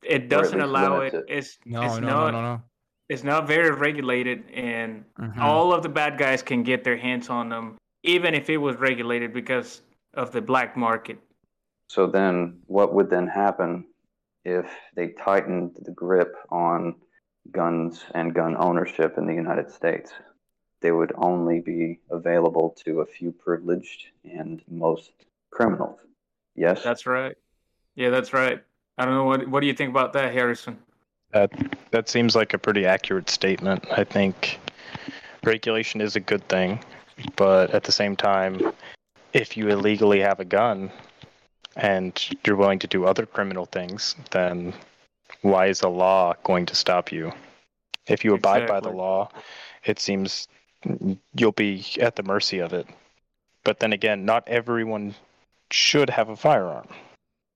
It 0.02 0.28
doesn't 0.28 0.60
allow 0.60 1.00
it. 1.00 1.14
it. 1.14 1.24
It's 1.28 1.58
No, 1.64 1.82
it's 1.82 2.00
no, 2.00 2.06
not 2.08 2.30
no, 2.32 2.40
no, 2.40 2.54
no. 2.56 2.62
it's 3.08 3.24
not 3.24 3.46
very 3.46 3.70
regulated, 3.70 4.44
and 4.52 5.04
Mhm. 5.18 5.38
all 5.40 5.72
of 5.72 5.82
the 5.82 5.88
bad 5.88 6.18
guys 6.18 6.42
can 6.42 6.62
get 6.62 6.82
their 6.84 6.96
hands 6.96 7.30
on 7.30 7.48
them, 7.48 7.76
even 8.02 8.34
if 8.34 8.50
it 8.50 8.56
was 8.58 8.76
regulated 8.76 9.32
because 9.32 9.82
of 10.14 10.32
the 10.32 10.40
black 10.42 10.76
market. 10.76 11.18
So 11.88 12.06
then, 12.06 12.60
what 12.66 12.94
would 12.94 13.10
then 13.10 13.26
happen 13.26 13.86
if 14.44 14.66
they 14.94 15.08
tightened 15.08 15.76
the 15.82 15.92
grip 15.92 16.34
on 16.50 16.96
guns 17.50 18.04
and 18.14 18.34
gun 18.34 18.56
ownership 18.58 19.18
in 19.18 19.26
the 19.26 19.34
United 19.34 19.70
States? 19.70 20.12
They 20.80 20.92
would 20.92 21.12
only 21.16 21.60
be 21.60 22.00
available 22.10 22.76
to 22.84 23.00
a 23.00 23.06
few 23.06 23.32
privileged 23.32 24.06
and 24.24 24.62
most 24.68 25.12
criminals. 25.50 26.00
Yes? 26.56 26.82
That's 26.82 27.06
right. 27.06 27.36
Yeah, 27.94 28.10
that's 28.10 28.32
right. 28.32 28.62
I 28.98 29.04
don't 29.04 29.14
know 29.14 29.24
what 29.24 29.48
what 29.48 29.60
do 29.60 29.66
you 29.66 29.74
think 29.74 29.90
about 29.90 30.12
that, 30.14 30.32
Harrison? 30.32 30.78
That 31.32 31.50
that 31.90 32.08
seems 32.08 32.36
like 32.36 32.52
a 32.54 32.58
pretty 32.58 32.84
accurate 32.84 33.30
statement. 33.30 33.86
I 33.90 34.04
think 34.04 34.60
regulation 35.44 36.00
is 36.00 36.14
a 36.14 36.20
good 36.20 36.46
thing, 36.48 36.80
but 37.36 37.70
at 37.70 37.84
the 37.84 37.92
same 37.92 38.16
time, 38.16 38.72
if 39.32 39.56
you 39.56 39.68
illegally 39.68 40.20
have 40.20 40.40
a 40.40 40.44
gun 40.44 40.90
and 41.76 42.28
you're 42.44 42.56
willing 42.56 42.78
to 42.80 42.86
do 42.86 43.04
other 43.04 43.26
criminal 43.26 43.66
things, 43.66 44.14
then 44.30 44.72
why 45.42 45.66
is 45.66 45.80
the 45.80 45.88
law 45.90 46.34
going 46.44 46.66
to 46.66 46.74
stop 46.74 47.12
you? 47.12 47.32
If 48.06 48.24
you 48.24 48.34
abide 48.34 48.66
by 48.66 48.80
the 48.80 48.90
law, 48.90 49.30
it 49.84 49.98
seems 49.98 50.48
you'll 51.34 51.52
be 51.52 51.84
at 52.00 52.16
the 52.16 52.22
mercy 52.22 52.58
of 52.58 52.72
it. 52.72 52.86
But 53.64 53.80
then 53.80 53.92
again, 53.92 54.24
not 54.24 54.46
everyone 54.48 55.14
should 55.70 56.10
have 56.10 56.28
a 56.28 56.36
firearm. 56.36 56.88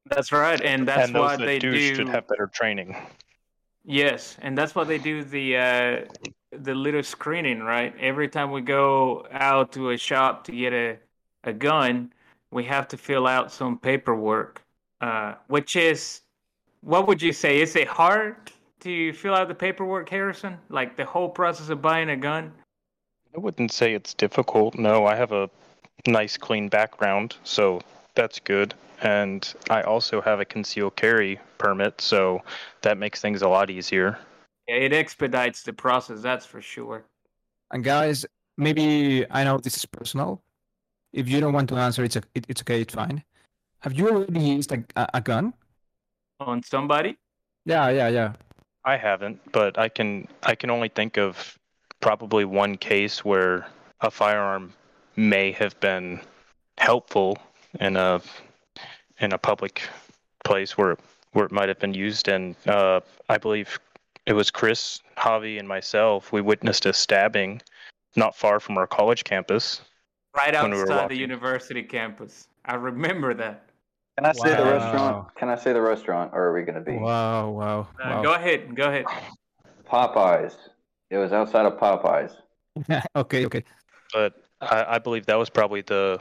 That's 0.06 0.30
right, 0.30 0.60
and 0.62 0.86
that's 0.86 1.06
and 1.06 1.14
those 1.14 1.20
why 1.20 1.36
that 1.36 1.44
they 1.46 1.58
do, 1.58 1.72
do. 1.72 1.94
should 1.94 2.08
have 2.08 2.28
better 2.28 2.46
training. 2.46 2.96
Yes, 3.84 4.36
and 4.40 4.56
that's 4.56 4.74
why 4.74 4.84
they 4.84 4.98
do 4.98 5.24
the 5.24 5.56
uh, 5.56 6.00
the 6.52 6.74
little 6.74 7.02
screening, 7.02 7.60
right? 7.60 7.94
Every 7.98 8.28
time 8.28 8.52
we 8.52 8.60
go 8.60 9.26
out 9.32 9.72
to 9.72 9.90
a 9.90 9.96
shop 9.96 10.44
to 10.44 10.52
get 10.52 10.72
a 10.72 10.98
a 11.42 11.52
gun, 11.52 12.12
we 12.50 12.64
have 12.64 12.88
to 12.88 12.96
fill 12.96 13.26
out 13.26 13.52
some 13.52 13.78
paperwork, 13.78 14.62
uh, 15.00 15.34
which 15.48 15.76
is, 15.76 16.22
what 16.80 17.06
would 17.06 17.20
you 17.20 17.32
say? 17.32 17.60
Is 17.60 17.76
it 17.76 17.88
hard 17.88 18.36
to 18.80 19.12
fill 19.12 19.34
out 19.34 19.48
the 19.48 19.54
paperwork, 19.54 20.08
Harrison? 20.08 20.58
Like 20.68 20.96
the 20.96 21.04
whole 21.04 21.28
process 21.28 21.68
of 21.68 21.82
buying 21.82 22.10
a 22.10 22.16
gun? 22.16 22.52
I 23.34 23.38
wouldn't 23.38 23.72
say 23.72 23.94
it's 23.94 24.14
difficult. 24.14 24.76
No, 24.76 25.06
I 25.06 25.14
have 25.14 25.32
a 25.32 25.50
nice 26.06 26.36
clean 26.36 26.68
background, 26.68 27.36
so 27.44 27.80
that's 28.14 28.38
good. 28.38 28.74
And 29.02 29.52
I 29.68 29.82
also 29.82 30.22
have 30.22 30.40
a 30.40 30.44
concealed 30.44 30.96
carry 30.96 31.38
permit, 31.58 32.00
so 32.00 32.40
that 32.82 32.96
makes 32.96 33.20
things 33.20 33.42
a 33.42 33.48
lot 33.48 33.68
easier. 33.68 34.18
Yeah, 34.68 34.76
it 34.76 34.92
expedites 34.92 35.62
the 35.62 35.72
process, 35.72 36.22
that's 36.22 36.46
for 36.46 36.62
sure. 36.62 37.04
And 37.72 37.84
guys, 37.84 38.24
maybe 38.56 39.26
I 39.30 39.44
know 39.44 39.58
this 39.58 39.76
is 39.76 39.84
personal. 39.84 40.40
If 41.12 41.28
you 41.28 41.40
don't 41.40 41.52
want 41.52 41.68
to 41.70 41.76
answer, 41.76 42.04
it's 42.04 42.16
a, 42.16 42.22
it, 42.34 42.46
it's 42.48 42.60
okay. 42.62 42.80
It's 42.80 42.94
fine. 42.94 43.22
Have 43.80 43.92
you 43.92 44.08
already 44.08 44.40
used 44.40 44.72
a, 44.72 44.84
a, 44.96 45.08
a 45.14 45.20
gun? 45.20 45.54
On 46.40 46.62
somebody? 46.62 47.16
Yeah, 47.64 47.88
yeah, 47.88 48.08
yeah. 48.08 48.32
I 48.84 48.96
haven't, 48.96 49.40
but 49.52 49.78
I 49.78 49.88
can 49.88 50.28
I 50.42 50.54
can 50.54 50.70
only 50.70 50.88
think 50.88 51.18
of 51.18 51.58
probably 52.00 52.44
one 52.44 52.76
case 52.76 53.24
where 53.24 53.66
a 54.00 54.10
firearm 54.10 54.72
may 55.16 55.50
have 55.52 55.78
been 55.80 56.20
helpful 56.78 57.38
in 57.80 57.96
a 57.96 58.20
in 59.18 59.32
a 59.32 59.38
public 59.38 59.82
place 60.44 60.78
where 60.78 60.96
where 61.32 61.46
it 61.46 61.52
might 61.52 61.68
have 61.68 61.78
been 61.78 61.94
used 61.94 62.28
and 62.28 62.54
uh, 62.66 63.00
I 63.28 63.38
believe 63.38 63.78
it 64.26 64.32
was 64.32 64.50
Chris, 64.50 65.00
Javi, 65.16 65.58
and 65.58 65.68
myself. 65.68 66.32
We 66.32 66.40
witnessed 66.40 66.86
a 66.86 66.92
stabbing 66.92 67.62
not 68.16 68.34
far 68.34 68.58
from 68.60 68.78
our 68.78 68.86
college 68.86 69.24
campus. 69.24 69.80
Right 70.36 70.52
When 70.52 70.70
we 70.72 70.80
outside 70.82 71.08
the 71.08 71.16
university 71.16 71.82
campus. 71.82 72.48
I 72.66 72.74
remember 72.74 73.32
that. 73.34 73.70
Can 74.18 74.26
I 74.26 74.32
say 74.32 74.54
the 74.54 74.64
restaurant? 74.64 75.34
Can 75.34 75.48
I 75.48 75.56
say 75.56 75.72
the 75.72 75.80
restaurant, 75.80 76.32
or 76.34 76.48
are 76.48 76.54
we 76.54 76.62
going 76.62 76.74
to 76.74 76.80
be 76.80 76.96
Wow, 76.96 77.50
wow, 77.50 77.88
Uh, 78.02 78.08
wow. 78.08 78.22
Go 78.22 78.34
ahead, 78.34 78.74
go 78.74 78.84
ahead. 78.84 79.06
Popeyes? 79.90 80.56
It 81.10 81.18
was 81.18 81.32
outside 81.32 81.66
of 81.66 81.78
Popeyes. 81.78 82.32
okay, 83.16 83.46
okay. 83.46 83.64
but 84.12 84.34
I, 84.60 84.84
I 84.88 84.98
believe 84.98 85.26
that 85.26 85.38
was 85.38 85.48
probably 85.48 85.82
the 85.82 86.20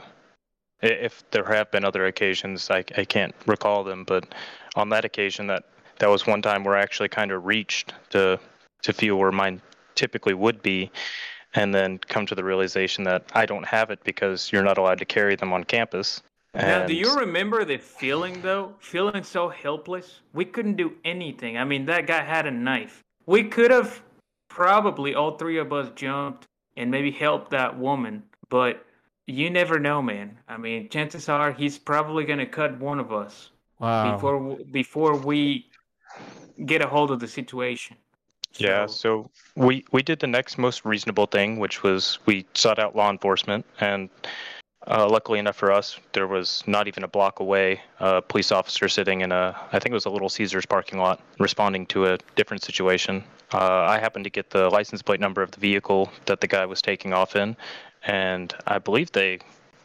if 0.82 1.22
there 1.30 1.44
have 1.44 1.70
been 1.70 1.84
other 1.84 2.06
occasions 2.06 2.70
I, 2.70 2.78
I 2.96 3.04
can't 3.04 3.34
recall 3.46 3.82
them 3.82 4.04
but 4.04 4.34
on 4.74 4.90
that 4.90 5.04
occasion 5.04 5.46
that 5.46 5.64
that 5.98 6.08
was 6.08 6.26
one 6.26 6.42
time 6.42 6.64
where 6.64 6.76
I 6.76 6.82
actually 6.82 7.08
kind 7.08 7.30
of 7.30 7.44
reached 7.46 7.94
to 8.10 8.38
to 8.82 8.92
feel 8.92 9.16
where 9.16 9.32
mine 9.32 9.60
typically 9.94 10.34
would 10.34 10.62
be 10.62 10.90
and 11.56 11.74
then 11.74 11.98
come 11.98 12.26
to 12.26 12.34
the 12.34 12.44
realization 12.44 13.04
that 13.04 13.24
I 13.34 13.46
don't 13.46 13.66
have 13.66 13.90
it 13.90 14.04
because 14.04 14.52
you're 14.52 14.62
not 14.62 14.78
allowed 14.78 14.98
to 14.98 15.04
carry 15.04 15.34
them 15.36 15.52
on 15.52 15.64
campus 15.64 16.22
Now, 16.54 16.86
do 16.86 16.94
you 16.94 17.14
remember 17.14 17.64
the 17.64 17.76
feeling 17.78 18.40
though? 18.40 18.74
Feeling 18.80 19.22
so 19.24 19.48
helpless. 19.48 20.20
We 20.32 20.44
couldn't 20.44 20.76
do 20.76 20.94
anything. 21.04 21.58
I 21.58 21.64
mean, 21.64 21.84
that 21.86 22.06
guy 22.06 22.22
had 22.22 22.46
a 22.46 22.50
knife. 22.50 23.02
We 23.26 23.44
could 23.44 23.70
have 23.70 24.02
probably 24.48 25.14
all 25.14 25.36
three 25.36 25.58
of 25.58 25.72
us 25.72 25.90
jumped 25.94 26.46
and 26.76 26.90
maybe 26.90 27.10
helped 27.10 27.50
that 27.50 27.78
woman, 27.78 28.22
but 28.48 28.84
you 29.26 29.50
never 29.50 29.78
know, 29.78 30.00
man. 30.00 30.38
I 30.48 30.56
mean, 30.56 30.88
chances 30.88 31.28
are 31.28 31.52
he's 31.52 31.78
probably 31.78 32.24
gonna 32.24 32.46
cut 32.46 32.78
one 32.78 33.00
of 33.00 33.12
us 33.12 33.50
Wow. 33.78 34.12
before 34.12 34.56
before 34.70 35.16
we 35.16 35.66
get 36.64 36.80
a 36.80 36.86
hold 36.88 37.10
of 37.10 37.20
the 37.20 37.28
situation. 37.28 37.96
Yeah, 38.58 38.86
So- 38.86 39.30
we 39.54 39.84
we 39.92 40.02
did 40.02 40.20
the 40.20 40.26
next 40.26 40.58
most 40.58 40.84
reasonable 40.84 41.26
thing, 41.26 41.58
which 41.58 41.82
was 41.82 42.18
we 42.26 42.46
sought 42.54 42.78
out 42.78 42.94
law 42.96 43.10
enforcement, 43.10 43.64
and 43.80 44.08
uh, 44.86 45.08
luckily 45.08 45.38
enough 45.38 45.56
for 45.56 45.72
us, 45.72 45.98
there 46.12 46.26
was 46.28 46.62
not 46.66 46.86
even 46.86 47.02
a 47.02 47.08
block 47.08 47.40
away 47.40 47.80
a 47.98 48.22
police 48.22 48.52
officer 48.52 48.88
sitting 48.88 49.22
in 49.22 49.32
a 49.32 49.56
I 49.72 49.78
think 49.78 49.90
it 49.92 49.94
was 49.94 50.06
a 50.06 50.10
Little 50.10 50.28
Caesars 50.28 50.66
parking 50.66 50.98
lot, 50.98 51.20
responding 51.38 51.86
to 51.86 52.06
a 52.06 52.18
different 52.36 52.62
situation. 52.62 53.24
Uh, 53.52 53.82
I 53.82 53.98
happened 53.98 54.24
to 54.24 54.30
get 54.30 54.50
the 54.50 54.68
license 54.70 55.02
plate 55.02 55.20
number 55.20 55.42
of 55.42 55.50
the 55.50 55.60
vehicle 55.60 56.10
that 56.26 56.40
the 56.40 56.46
guy 56.46 56.66
was 56.66 56.82
taking 56.82 57.12
off 57.12 57.36
in, 57.36 57.56
and 58.04 58.54
I 58.66 58.78
believe 58.78 59.12
they 59.12 59.38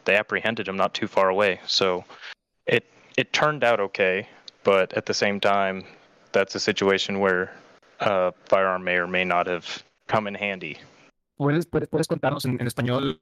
they 0.04 0.16
apprehended 0.16 0.66
him 0.68 0.76
not 0.76 0.94
too 0.94 1.06
far 1.08 1.28
away. 1.28 1.60
So 1.66 2.04
it 2.66 2.84
it 3.16 3.32
turned 3.32 3.64
out 3.64 3.80
okay, 3.80 4.28
but 4.64 4.92
at 4.94 5.06
the 5.06 5.14
same 5.14 5.40
time, 5.40 5.84
that's 6.32 6.54
a 6.54 6.60
situation 6.60 7.18
where 7.20 7.52
uh, 8.06 8.32
firearm 8.48 8.82
may 8.82 8.98
or 8.98 9.06
may 9.06 9.24
not 9.24 9.46
have 9.48 9.64
come 10.06 10.28
in 10.28 10.34
handy. 10.36 10.76
¿Puedes, 11.36 11.66
puedes, 11.66 11.88
puedes 11.88 12.06
contarnos 12.06 12.44
en, 12.44 12.60
en 12.60 12.66
español, 12.66 13.20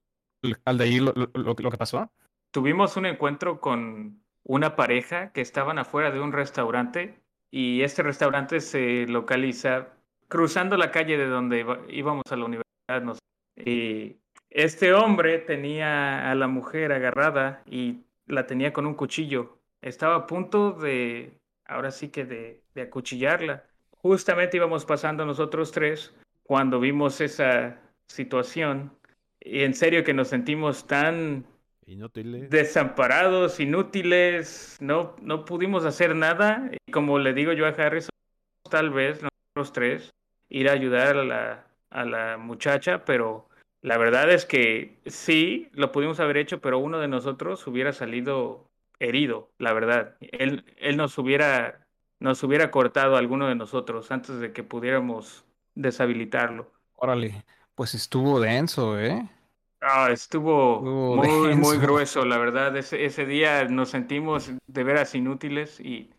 Aldair, 0.64 1.02
lo, 1.02 1.12
lo, 1.14 1.30
lo, 1.34 1.54
lo 1.58 1.70
que 1.70 1.76
pasó? 1.78 2.10
Tuvimos 2.50 2.96
un 2.96 3.06
encuentro 3.06 3.60
con 3.60 4.20
una 4.44 4.74
pareja 4.76 5.32
que 5.32 5.40
estaban 5.40 5.78
afuera 5.78 6.10
de 6.10 6.20
un 6.20 6.32
restaurante 6.32 7.14
y 7.50 7.82
este 7.82 8.02
restaurante 8.02 8.60
se 8.60 9.06
localiza 9.06 9.88
cruzando 10.28 10.76
la 10.76 10.90
calle 10.90 11.16
de 11.16 11.26
donde 11.26 11.60
iba- 11.60 11.80
íbamos 11.88 12.24
a 12.30 12.36
la 12.36 12.44
universidad. 12.44 13.02
nos- 13.02 13.18
Y 13.56 14.16
este 14.50 14.92
hombre 14.94 15.38
tenía 15.38 16.30
a 16.30 16.34
la 16.34 16.48
mujer 16.48 16.92
agarrada 16.92 17.62
y 17.66 18.00
la 18.26 18.46
tenía 18.46 18.72
con 18.72 18.86
un 18.86 18.94
cuchillo. 18.94 19.58
Estaba 19.82 20.14
a 20.16 20.26
punto 20.26 20.72
de, 20.72 21.38
ahora 21.66 21.90
sí 21.90 22.08
que 22.08 22.24
de, 22.24 22.62
de 22.74 22.82
acuchillarla. 22.82 23.64
Justamente 24.02 24.56
íbamos 24.56 24.84
pasando 24.84 25.24
nosotros 25.24 25.72
tres 25.72 26.14
cuando 26.42 26.80
vimos 26.80 27.20
esa 27.20 27.78
situación. 28.06 28.92
Y 29.40 29.62
en 29.62 29.74
serio 29.74 30.04
que 30.04 30.14
nos 30.14 30.28
sentimos 30.28 30.86
tan 30.86 31.44
Inútiles. 31.86 32.50
desamparados, 32.50 33.60
inútiles, 33.60 34.76
no, 34.80 35.16
no 35.22 35.44
pudimos 35.44 35.84
hacer 35.84 36.14
nada. 36.14 36.70
Y 36.86 36.92
como 36.92 37.18
le 37.18 37.32
digo 37.34 37.52
yo 37.52 37.66
a 37.66 37.70
Harrison, 37.70 38.10
tal 38.70 38.90
vez 38.90 39.22
nos 39.22 39.30
los 39.54 39.72
tres, 39.72 40.10
ir 40.48 40.68
a 40.68 40.72
ayudar 40.72 41.16
a 41.16 41.24
la, 41.24 41.66
a 41.90 42.04
la 42.04 42.36
muchacha, 42.36 43.04
pero 43.04 43.48
la 43.82 43.98
verdad 43.98 44.30
es 44.30 44.46
que 44.46 44.98
sí, 45.06 45.68
lo 45.72 45.90
pudimos 45.92 46.20
haber 46.20 46.36
hecho, 46.36 46.60
pero 46.60 46.78
uno 46.78 46.98
de 46.98 47.08
nosotros 47.08 47.66
hubiera 47.66 47.92
salido 47.92 48.66
herido, 48.98 49.50
la 49.58 49.72
verdad. 49.72 50.16
Él, 50.20 50.64
él 50.76 50.96
nos 50.96 51.16
hubiera, 51.18 51.86
nos 52.20 52.42
hubiera 52.42 52.70
cortado 52.70 53.16
a 53.16 53.18
alguno 53.18 53.48
de 53.48 53.54
nosotros 53.54 54.10
antes 54.10 54.38
de 54.38 54.52
que 54.52 54.62
pudiéramos 54.62 55.44
deshabilitarlo. 55.74 56.70
Órale, 56.96 57.44
pues 57.74 57.94
estuvo 57.94 58.38
denso, 58.40 58.98
¿eh? 59.00 59.28
Ah, 59.80 60.10
estuvo 60.12 60.76
Estuvo 60.76 61.16
muy, 61.16 61.56
muy 61.56 61.78
grueso, 61.78 62.24
la 62.24 62.38
verdad. 62.38 62.76
Ese, 62.76 63.04
ese 63.04 63.24
día 63.26 63.64
nos 63.64 63.90
sentimos 63.90 64.52
de 64.66 64.84
veras 64.84 65.14
inútiles 65.14 65.80
y, 65.80 66.10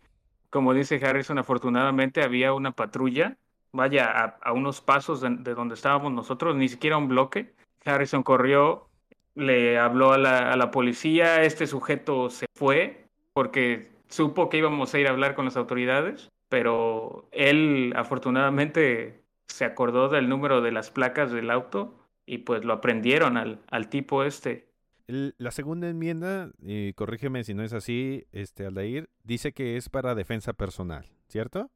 como 0.50 0.74
dice 0.74 1.00
Harrison, 1.04 1.38
afortunadamente 1.38 2.22
había 2.22 2.52
una 2.52 2.72
patrulla, 2.72 3.36
vaya, 3.72 4.10
a, 4.10 4.24
a 4.42 4.52
unos 4.52 4.80
pasos 4.80 5.20
de, 5.20 5.30
de 5.38 5.54
donde 5.54 5.74
estábamos 5.76 6.12
nosotros, 6.12 6.56
ni 6.56 6.68
siquiera 6.68 6.96
un 6.96 7.08
bloque. 7.08 7.54
Harrison 7.84 8.22
corrió, 8.24 8.88
le 9.34 9.78
habló 9.78 10.12
a 10.12 10.18
la, 10.18 10.52
a 10.52 10.56
la 10.56 10.70
policía, 10.70 11.42
este 11.42 11.66
sujeto 11.66 12.28
se 12.30 12.46
fue 12.54 13.06
porque 13.32 13.91
supo 14.12 14.48
que 14.48 14.58
íbamos 14.58 14.94
a 14.94 14.98
ir 15.00 15.06
a 15.06 15.10
hablar 15.10 15.34
con 15.34 15.44
las 15.46 15.56
autoridades, 15.56 16.30
pero 16.48 17.28
él 17.32 17.92
afortunadamente 17.96 19.24
se 19.48 19.64
acordó 19.64 20.08
del 20.08 20.28
número 20.28 20.60
de 20.60 20.72
las 20.72 20.90
placas 20.90 21.32
del 21.32 21.50
auto 21.50 21.98
y 22.26 22.38
pues 22.38 22.64
lo 22.64 22.72
aprendieron 22.74 23.36
al, 23.36 23.60
al 23.70 23.88
tipo 23.88 24.22
este. 24.24 24.68
El- 25.08 25.34
la 25.38 25.50
segunda 25.50 25.88
enmienda, 25.88 26.52
y 26.60 26.92
corrígeme 26.94 27.44
si 27.44 27.54
no 27.54 27.62
es 27.62 27.72
así, 27.72 28.26
este, 28.32 28.66
Aldair, 28.66 29.10
dice 29.24 29.52
que 29.52 29.76
es 29.76 29.88
para 29.88 30.14
defensa 30.14 30.52
personal, 30.52 31.06
¿cierto? 31.28 31.70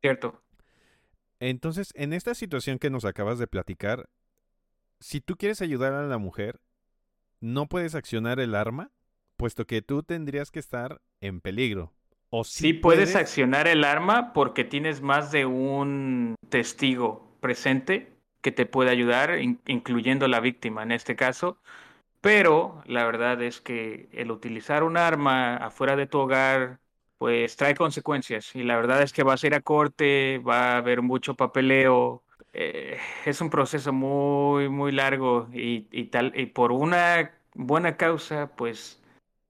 ¿Cierto? 0.00 0.42
Entonces, 1.40 1.92
en 1.96 2.12
esta 2.12 2.34
situación 2.34 2.78
que 2.78 2.90
nos 2.90 3.04
acabas 3.04 3.38
de 3.38 3.46
platicar, 3.46 4.08
si 5.00 5.20
tú 5.20 5.36
quieres 5.36 5.62
ayudar 5.62 5.92
a 5.92 6.06
la 6.06 6.18
mujer, 6.18 6.60
no 7.40 7.66
puedes 7.68 7.94
accionar 7.94 8.40
el 8.40 8.54
arma, 8.54 8.90
puesto 9.36 9.66
que 9.66 9.82
tú 9.82 10.02
tendrías 10.02 10.50
que 10.50 10.60
estar 10.60 11.00
en 11.20 11.40
peligro. 11.40 11.92
O 12.30 12.44
Sí 12.44 12.72
puedes 12.72 13.16
accionar 13.16 13.66
el 13.68 13.84
arma 13.84 14.32
porque 14.32 14.64
tienes 14.64 15.00
más 15.00 15.32
de 15.32 15.44
un 15.46 16.36
testigo 16.50 17.26
presente 17.40 18.12
que 18.42 18.52
te 18.52 18.66
puede 18.66 18.90
ayudar, 18.90 19.38
in- 19.40 19.60
incluyendo 19.66 20.28
la 20.28 20.40
víctima 20.40 20.82
en 20.82 20.92
este 20.92 21.16
caso. 21.16 21.58
Pero 22.20 22.82
la 22.86 23.04
verdad 23.06 23.42
es 23.42 23.60
que 23.60 24.08
el 24.12 24.30
utilizar 24.32 24.84
un 24.84 24.96
arma 24.98 25.56
afuera 25.58 25.96
de 25.96 26.06
tu 26.08 26.18
hogar, 26.20 26.80
pues 27.18 27.56
trae 27.56 27.74
consecuencias. 27.76 28.54
Y 28.56 28.64
la 28.64 28.76
verdad 28.76 29.02
es 29.02 29.12
que 29.12 29.22
vas 29.24 29.44
a 29.44 29.48
ir 29.48 29.54
a 29.54 29.60
corte, 29.62 30.38
va 30.38 30.74
a 30.74 30.78
haber 30.78 31.02
mucho 31.02 31.34
papeleo. 31.36 32.24
eh, 32.54 32.98
es 33.26 33.40
un 33.42 33.50
proceso 33.50 33.92
muy, 33.92 34.68
muy 34.70 34.92
largo 34.92 35.48
y, 35.52 35.88
y 35.92 36.06
tal, 36.06 36.32
y 36.38 36.46
por 36.46 36.72
una 36.72 37.32
buena 37.54 37.96
causa, 37.96 38.54
pues 38.56 39.02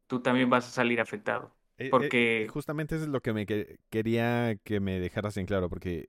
tú 0.06 0.20
también 0.22 0.50
vas 0.50 0.66
a 0.68 0.70
salir 0.70 1.00
afectado. 1.00 1.54
Eh, 1.78 1.94
eh, 1.98 2.14
porque- 2.14 2.46
justamente 2.46 2.94
eso 2.96 3.04
es 3.04 3.10
lo 3.10 3.20
que 3.20 3.32
me 3.32 3.46
que- 3.46 3.78
quería 3.90 4.56
que 4.64 4.80
me 4.80 5.00
dejaras 5.00 5.36
en 5.36 5.46
claro, 5.46 5.68
porque 5.68 6.08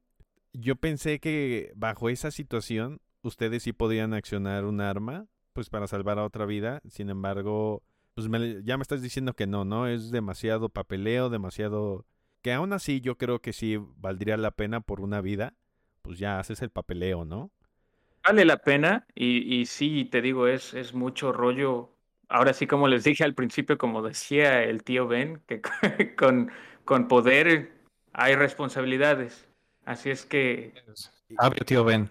yo 0.54 0.76
pensé 0.76 1.20
que 1.20 1.72
bajo 1.76 2.10
esa 2.10 2.32
situación 2.32 3.02
ustedes 3.24 3.64
sí 3.64 3.74
podían 3.74 4.14
accionar 4.14 4.66
un 4.66 4.82
arma, 4.82 5.28
pues 5.54 5.70
para 5.70 5.88
salvar 5.88 6.20
a 6.20 6.26
otra 6.26 6.46
vida. 6.46 6.82
Sin 6.90 7.10
embargo, 7.10 7.84
pues 8.16 8.30
me- 8.30 8.64
ya 8.64 8.78
me 8.78 8.84
estás 8.84 9.02
diciendo 9.02 9.34
que 9.36 9.48
no, 9.48 9.66
¿no? 9.66 9.88
Es 9.88 10.12
demasiado 10.12 10.70
papeleo, 10.70 11.30
demasiado... 11.30 12.06
Que 12.44 12.54
aún 12.54 12.74
así 12.74 13.02
yo 13.02 13.18
creo 13.18 13.42
que 13.42 13.54
sí 13.54 13.78
valdría 13.98 14.38
la 14.38 14.52
pena 14.52 14.82
por 14.82 15.02
una 15.02 15.22
vida, 15.22 15.56
pues 16.04 16.20
ya 16.20 16.40
haces 16.40 16.62
el 16.62 16.70
papeleo, 16.72 17.26
¿no? 17.26 17.52
Vale 18.26 18.44
la 18.44 18.58
pena 18.58 19.08
y, 19.16 19.62
y 19.62 19.66
sí, 19.68 20.04
te 20.06 20.22
digo, 20.22 20.48
es, 20.48 20.74
es 20.74 20.94
mucho 20.94 21.32
rollo. 21.32 21.95
Ahora 22.30 22.54
sí, 22.54 22.68
como 22.68 22.88
les 22.88 23.04
dije 23.04 23.24
al 23.24 23.36
principio, 23.36 23.78
como 23.78 24.02
decía 24.02 24.64
el 24.64 24.84
tío 24.84 25.08
Ben, 25.08 25.42
que 25.48 25.62
con, 26.18 26.52
con 26.84 27.08
poder 27.08 27.72
hay 28.14 28.36
responsabilidades. 28.36 29.48
Así 29.86 30.10
es 30.10 30.26
que 30.26 30.74
Sabio, 31.38 31.66
tío 31.66 31.84
Ben. 31.84 32.10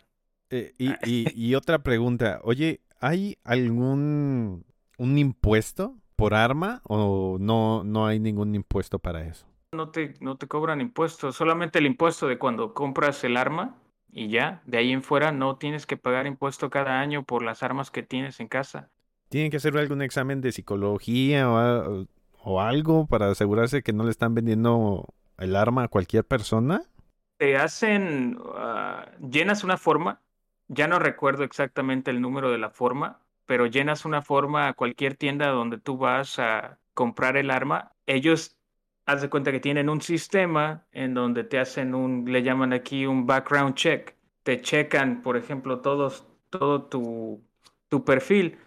Eh, 0.50 0.74
y, 0.78 0.98
y- 1.02 1.32
y 1.34 1.54
otra 1.54 1.82
pregunta, 1.82 2.40
oye, 2.44 2.80
¿hay 3.00 3.38
algún 3.44 4.64
un 4.98 5.18
impuesto 5.18 5.96
por 6.16 6.34
arma 6.34 6.80
o 6.84 7.38
no, 7.40 7.82
no 7.84 8.06
hay 8.06 8.20
ningún 8.20 8.54
impuesto 8.54 8.98
para 8.98 9.26
eso? 9.26 9.46
no 9.72 9.90
te, 9.90 10.14
no 10.20 10.36
te 10.36 10.46
cobran 10.48 10.80
impuestos, 10.80 11.36
solamente 11.36 11.78
el 11.78 11.86
impuesto 11.86 12.28
de 12.28 12.38
cuando 12.38 12.74
compras 12.74 13.24
el 13.24 13.36
arma 13.36 13.76
y 14.12 14.28
ya, 14.28 14.62
de 14.66 14.78
ahí 14.78 14.92
en 14.92 15.02
fuera 15.02 15.32
no 15.32 15.56
tienes 15.58 15.86
que 15.86 15.96
pagar 15.96 16.26
impuesto 16.26 16.70
cada 16.70 17.00
año 17.00 17.24
por 17.24 17.42
las 17.42 17.62
armas 17.62 17.90
que 17.90 18.02
tienes 18.04 18.38
en 18.40 18.48
casa. 18.48 18.90
¿Tienen 19.34 19.50
que 19.50 19.56
hacer 19.56 19.76
algún 19.76 20.00
examen 20.00 20.40
de 20.40 20.52
psicología 20.52 21.50
o, 21.50 22.60
algo 22.60 23.08
para 23.08 23.32
asegurarse 23.32 23.82
que 23.82 23.92
no 23.92 24.04
le 24.04 24.10
están 24.10 24.32
vendiendo 24.32 25.12
el 25.38 25.56
arma 25.56 25.82
a 25.82 25.88
cualquier 25.88 26.22
persona? 26.22 26.82
te 27.36 27.56
hacen, 27.56 28.38
ah, 28.54 29.08
llenas 29.18 29.64
una 29.64 29.76
forma, 29.76 30.20
ya 30.68 30.86
no 30.86 31.00
recuerdo 31.00 31.42
exactamente 31.42 32.12
el 32.12 32.20
número 32.20 32.52
de 32.52 32.58
la 32.58 32.70
forma, 32.70 33.22
pero 33.44 33.66
llenas 33.66 34.04
una 34.04 34.22
forma 34.22 34.68
a 34.68 34.74
cualquier 34.74 35.16
tienda 35.16 35.48
donde 35.48 35.78
tú 35.78 35.98
vas 35.98 36.38
a 36.38 36.78
comprar 36.94 37.36
el 37.36 37.50
arma. 37.50 37.90
Ellos, 38.06 38.56
haz 39.04 39.20
de 39.20 39.30
cuenta 39.30 39.50
que 39.50 39.58
tienen 39.58 39.88
un 39.88 40.00
sistema 40.00 40.86
en 40.92 41.12
donde 41.12 41.42
te 41.42 41.58
hacen 41.58 41.96
un, 41.96 42.24
le 42.32 42.44
llaman 42.44 42.72
aquí 42.72 43.04
un 43.04 43.26
background 43.26 43.74
check. 43.74 44.14
Te 44.44 44.60
checan, 44.60 45.22
por 45.22 45.36
ejemplo, 45.36 45.80
todos, 45.80 46.24
todo 46.50 46.84
tu 46.84 48.04
perfil. 48.04 48.58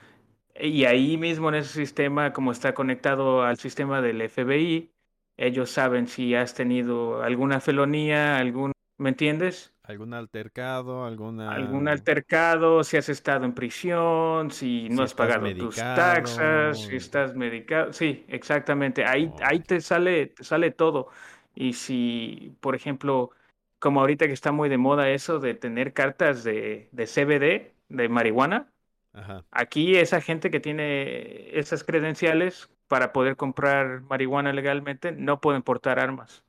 Y 0.60 0.86
ahí 0.86 1.18
mismo 1.18 1.50
en 1.50 1.56
ese 1.56 1.74
sistema, 1.74 2.34
como 2.34 2.52
está 2.52 2.74
conectado 2.74 3.44
al 3.44 3.58
sistema 3.58 4.02
del 4.02 4.22
FBI, 4.22 4.92
ellos 5.38 5.70
saben 5.70 6.08
si 6.08 6.36
has 6.36 6.54
tenido 6.54 7.22
alguna 7.22 7.60
felonía, 7.60 8.38
algún, 8.38 8.72
¿me 8.98 9.10
entiendes? 9.10 9.74
¿Algún 9.84 10.14
altercado? 10.14 11.06
¿Alguna... 11.06 11.52
Algún 11.52 11.88
altercado, 11.88 12.84
si 12.84 12.98
has 12.98 13.08
estado 13.08 13.46
en 13.46 13.54
prisión, 13.54 14.52
si 14.52 14.90
no 14.90 14.98
Si 14.98 15.02
has 15.04 15.14
pagado 15.14 15.56
tus 15.56 15.76
taxas, 15.76 16.82
si 16.82 16.96
estás 16.98 17.36
medicado. 17.36 17.94
Sí, 17.94 18.26
exactamente. 18.28 19.06
Ahí, 19.06 19.32
ahí 19.42 19.60
te 19.60 19.80
sale, 19.80 20.28
te 20.28 20.44
sale 20.44 20.72
todo. 20.72 21.08
Y 21.56 21.74
si, 21.74 22.58
por 22.60 22.76
ejemplo, 22.76 23.32
como 23.80 24.02
ahorita 24.02 24.28
que 24.28 24.34
está 24.34 24.52
muy 24.52 24.68
de 24.70 24.78
moda 24.78 25.10
eso 25.10 25.40
de 25.40 25.54
tener 25.54 25.94
cartas 25.94 26.44
de, 26.44 26.90
de 26.92 27.08
CBD, 27.08 27.74
de 27.88 28.10
marihuana, 28.10 28.72
Ajá. 29.18 29.44
Aquí 29.52 29.96
esa 29.96 30.22
gente 30.22 30.52
que 30.52 30.60
tiene 30.60 31.58
esas 31.58 31.84
credenciales 31.84 32.70
para 32.88 33.12
poder 33.14 33.36
comprar 33.36 34.02
marihuana 34.02 34.54
legalmente 34.54 35.12
no 35.12 35.42
pueden 35.42 35.64
portar 35.64 36.00
armas. 36.00 36.44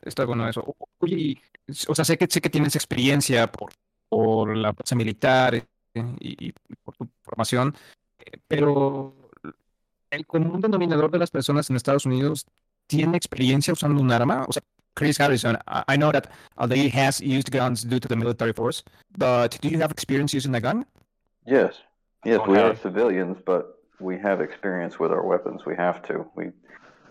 Está 0.00 0.24
bueno 0.24 0.48
eso. 0.48 0.74
Oye, 0.98 1.16
y, 1.16 1.42
o 1.86 1.94
sea, 1.94 2.04
sé 2.04 2.16
que, 2.16 2.26
sé 2.26 2.40
que 2.40 2.48
tienes 2.48 2.76
experiencia 2.76 3.46
por, 3.46 3.72
por 4.08 4.56
la 4.56 4.72
fuerza 4.72 4.96
militar 4.96 5.54
eh, 5.54 5.64
y, 6.18 6.48
y 6.48 6.54
por 6.82 6.96
tu 6.96 7.08
formación, 7.22 7.74
eh, 8.20 8.38
pero 8.48 9.14
el 10.10 10.26
común 10.26 10.62
denominador 10.62 11.10
de 11.10 11.18
las 11.18 11.30
personas 11.30 11.68
en 11.68 11.76
Estados 11.76 12.06
Unidos 12.06 12.46
tiene 12.86 13.18
experiencia 13.18 13.74
usando 13.74 14.00
un 14.00 14.10
arma. 14.10 14.46
O 14.48 14.52
sea, 14.52 14.62
Chris 14.94 15.20
Harrison, 15.20 15.58
I, 15.66 15.94
I 15.94 15.96
know 15.96 16.10
that 16.10 16.30
Aldair 16.56 16.90
has 16.94 17.20
used 17.20 17.50
guns 17.52 17.84
due 17.84 18.00
to 18.00 18.08
the 18.08 18.16
military 18.16 18.54
force, 18.54 18.82
but 19.18 19.60
do 19.60 19.68
you 19.68 19.78
have 19.82 19.92
experience 19.92 20.34
using 20.34 20.54
a 20.54 20.60
gun? 20.60 20.86
Yes, 21.46 21.82
yes, 22.24 22.40
we 22.46 22.58
are 22.58 22.74
civilians, 22.76 23.38
but 23.44 23.78
we 24.00 24.18
have 24.18 24.40
experience 24.40 24.98
with 24.98 25.10
our 25.10 25.24
weapons. 25.24 25.64
We 25.66 25.76
have 25.76 26.02
to. 26.08 26.24
We, 26.34 26.52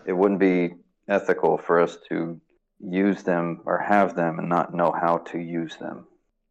it 0.06 0.12
wouldn't 0.12 0.40
be 0.40 0.76
ethical 1.08 1.58
for 1.58 1.80
us 1.80 1.98
to 2.08 2.40
use 2.80 3.22
them 3.22 3.60
or 3.64 3.78
have 3.78 4.14
them 4.14 4.38
and 4.38 4.48
not 4.48 4.72
know 4.72 4.92
how 4.92 5.18
to 5.32 5.38
use 5.38 5.76
them. 5.78 6.06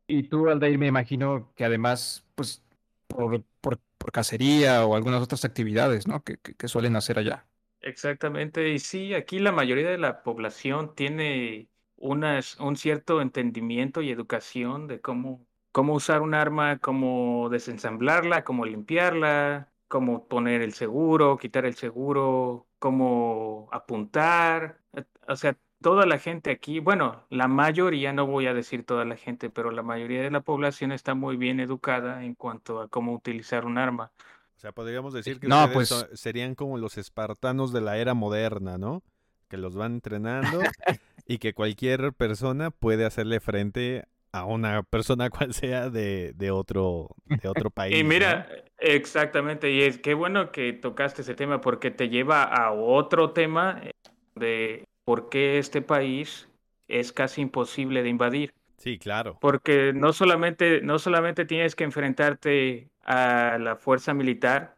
Y 0.08 0.24
tú, 0.24 0.50
Aldair, 0.50 0.78
me 0.78 0.88
imagino 0.88 1.52
que 1.56 1.66
además, 1.66 2.24
pues, 2.36 2.64
por, 3.08 3.44
por, 3.62 3.78
por 3.98 4.12
cacería 4.12 4.86
o 4.86 4.96
algunas 4.96 5.22
otras 5.22 5.44
actividades, 5.44 6.08
¿no? 6.08 6.24
Que, 6.24 6.38
que, 6.38 6.54
que 6.54 6.68
suelen 6.68 6.96
hacer 6.96 7.20
allá. 7.20 7.46
Exactamente. 7.82 8.70
Y 8.70 8.80
sí, 8.80 9.14
aquí 9.14 9.40
la 9.40 9.52
mayoría 9.52 9.90
de 9.90 9.98
la 9.98 10.24
población 10.24 10.94
tiene 10.96 11.70
unas, 11.96 12.60
un 12.60 12.76
cierto 12.76 13.22
entendimiento 13.22 14.02
y 14.02 14.12
educación 14.12 14.88
de 14.88 15.02
cómo, 15.02 15.47
cómo 15.78 15.94
usar 15.94 16.24
un 16.24 16.34
arma, 16.34 16.80
cómo 16.80 17.50
desensamblarla, 17.50 18.44
cómo 18.44 18.66
limpiarla, 18.66 19.70
cómo 19.88 20.28
poner 20.28 20.64
el 20.64 20.74
seguro, 20.74 21.38
quitar 21.38 21.68
el 21.68 21.76
seguro, 21.76 22.66
cómo 22.80 23.70
apuntar. 23.72 24.80
Eh, 24.94 25.04
O 25.28 25.36
sea, 25.36 25.56
toda 25.80 26.08
la 26.08 26.18
gente 26.18 26.50
aquí, 26.50 26.80
bueno, 26.80 27.28
la 27.30 27.48
mayoría, 27.48 28.12
no 28.12 28.26
voy 28.26 28.48
a 28.48 28.56
decir 28.56 28.84
toda 28.88 29.06
la 29.06 29.18
gente, 29.18 29.52
pero 29.52 29.70
la 29.70 29.84
mayoría 29.84 30.24
de 30.24 30.32
la 30.32 30.42
población 30.42 30.92
está 30.92 31.14
muy 31.14 31.38
bien 31.38 31.60
educada 31.60 32.24
en 32.24 32.34
cuanto 32.34 32.82
a 32.82 32.88
cómo 32.88 33.14
utilizar 33.14 33.64
un 33.64 33.78
arma. 33.78 34.12
O 34.56 34.60
sea, 34.60 34.72
podríamos 34.72 35.14
decir 35.14 35.40
que 35.40 35.48
No, 35.48 35.70
pues- 35.72 36.08
serían 36.16 36.56
como 36.56 36.80
los 36.80 36.98
espartanos 36.98 37.72
de 37.72 37.82
la 37.82 38.00
era 38.00 38.16
moderna, 38.16 38.80
¿no? 38.80 39.04
Que 39.48 39.58
los 39.58 39.76
van 39.76 39.94
entrenando 39.94 40.60
Y 41.28 41.38
que 41.38 41.54
cualquier 41.54 42.14
persona 42.14 42.72
puede 42.72 43.06
hacerle 43.06 43.40
frente 43.42 44.08
a 44.32 44.46
una 44.46 44.84
persona 44.84 45.30
cual 45.30 45.54
sea 45.54 45.90
de, 45.90 46.34
de 46.36 46.52
otro, 46.52 47.16
de 47.26 47.48
otro 47.48 47.70
país. 47.72 47.96
Y 47.96 48.04
¿no? 48.04 48.10
mira, 48.10 48.48
exactamente, 48.80 49.72
y 49.72 49.84
es 49.84 49.98
qué 49.98 50.14
bueno 50.14 50.52
que 50.52 50.74
tocaste 50.74 51.22
ese 51.22 51.36
tema 51.36 51.62
porque 51.62 51.92
te 51.92 52.10
lleva 52.10 52.44
a 52.44 52.72
otro 52.72 53.32
tema 53.32 53.82
eh, 53.84 53.92
de 54.36 54.88
por 55.04 55.30
qué 55.30 55.58
este 55.58 55.82
país 55.82 56.48
es 56.88 57.12
casi 57.12 57.42
imposible 57.42 58.04
de 58.04 58.10
invadir. 58.10 58.54
Sí, 58.78 59.00
claro. 59.00 59.38
Porque 59.42 59.92
no 59.94 60.14
solamente, 60.14 60.82
no 60.82 61.00
solamente 61.00 61.46
tienes 61.46 61.76
que 61.76 61.84
enfrentarte 61.84 62.90
a 63.04 63.58
la 63.60 63.76
fuerza 63.76 64.14
militar, 64.14 64.76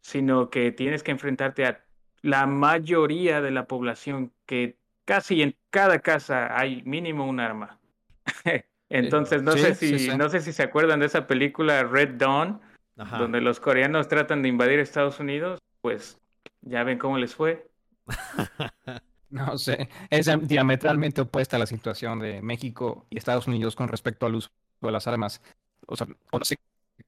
sino 0.00 0.50
que 0.50 0.70
tienes 0.72 1.02
que 1.02 1.10
enfrentarte 1.10 1.66
a 1.66 1.84
la 2.22 2.46
mayoría 2.46 3.40
de 3.40 3.50
la 3.50 3.66
población, 3.66 4.32
que 4.46 4.76
casi 5.04 5.42
en 5.42 5.56
cada 5.70 6.00
casa 6.00 6.58
hay 6.58 6.82
mínimo 6.84 7.26
un 7.26 7.40
arma. 7.40 7.78
Entonces, 8.90 9.42
no 9.42 9.52
Sí, 9.52 9.60
sé 9.60 9.74
si, 9.74 9.98
sí. 9.98 10.16
no 10.16 10.28
sé 10.28 10.40
si 10.40 10.52
se 10.52 10.62
acuerdan 10.64 11.00
de 11.00 11.06
esa 11.06 11.26
película 11.26 11.82
Red 11.84 12.16
Dawn, 12.16 12.60
Ajá. 12.98 13.18
donde 13.18 13.40
los 13.40 13.60
coreanos 13.60 14.08
tratan 14.08 14.42
de 14.42 14.48
invadir 14.48 14.78
Estados 14.80 15.20
Unidos, 15.20 15.60
pues 15.80 16.20
ya 16.60 16.82
ven 16.84 16.98
cómo 16.98 17.16
les 17.18 17.34
fue. 17.34 17.66
No 19.30 19.56
sé, 19.58 19.88
es 20.10 20.26
am- 20.26 20.44
diametralmente 20.48 21.20
opuesta 21.20 21.54
a 21.54 21.60
la 21.60 21.66
situación 21.66 22.18
de 22.18 22.42
México 22.42 23.06
y 23.10 23.18
Estados 23.18 23.46
Unidos 23.46 23.76
con 23.76 23.86
respecto 23.86 24.26
al 24.26 24.34
uso 24.34 24.50
de 24.80 24.90
las 24.90 25.06
armas. 25.06 25.40
O 25.86 25.94
sea, 25.94 26.08
o 26.32 26.38
no 26.40 26.44
sé, 26.44 26.56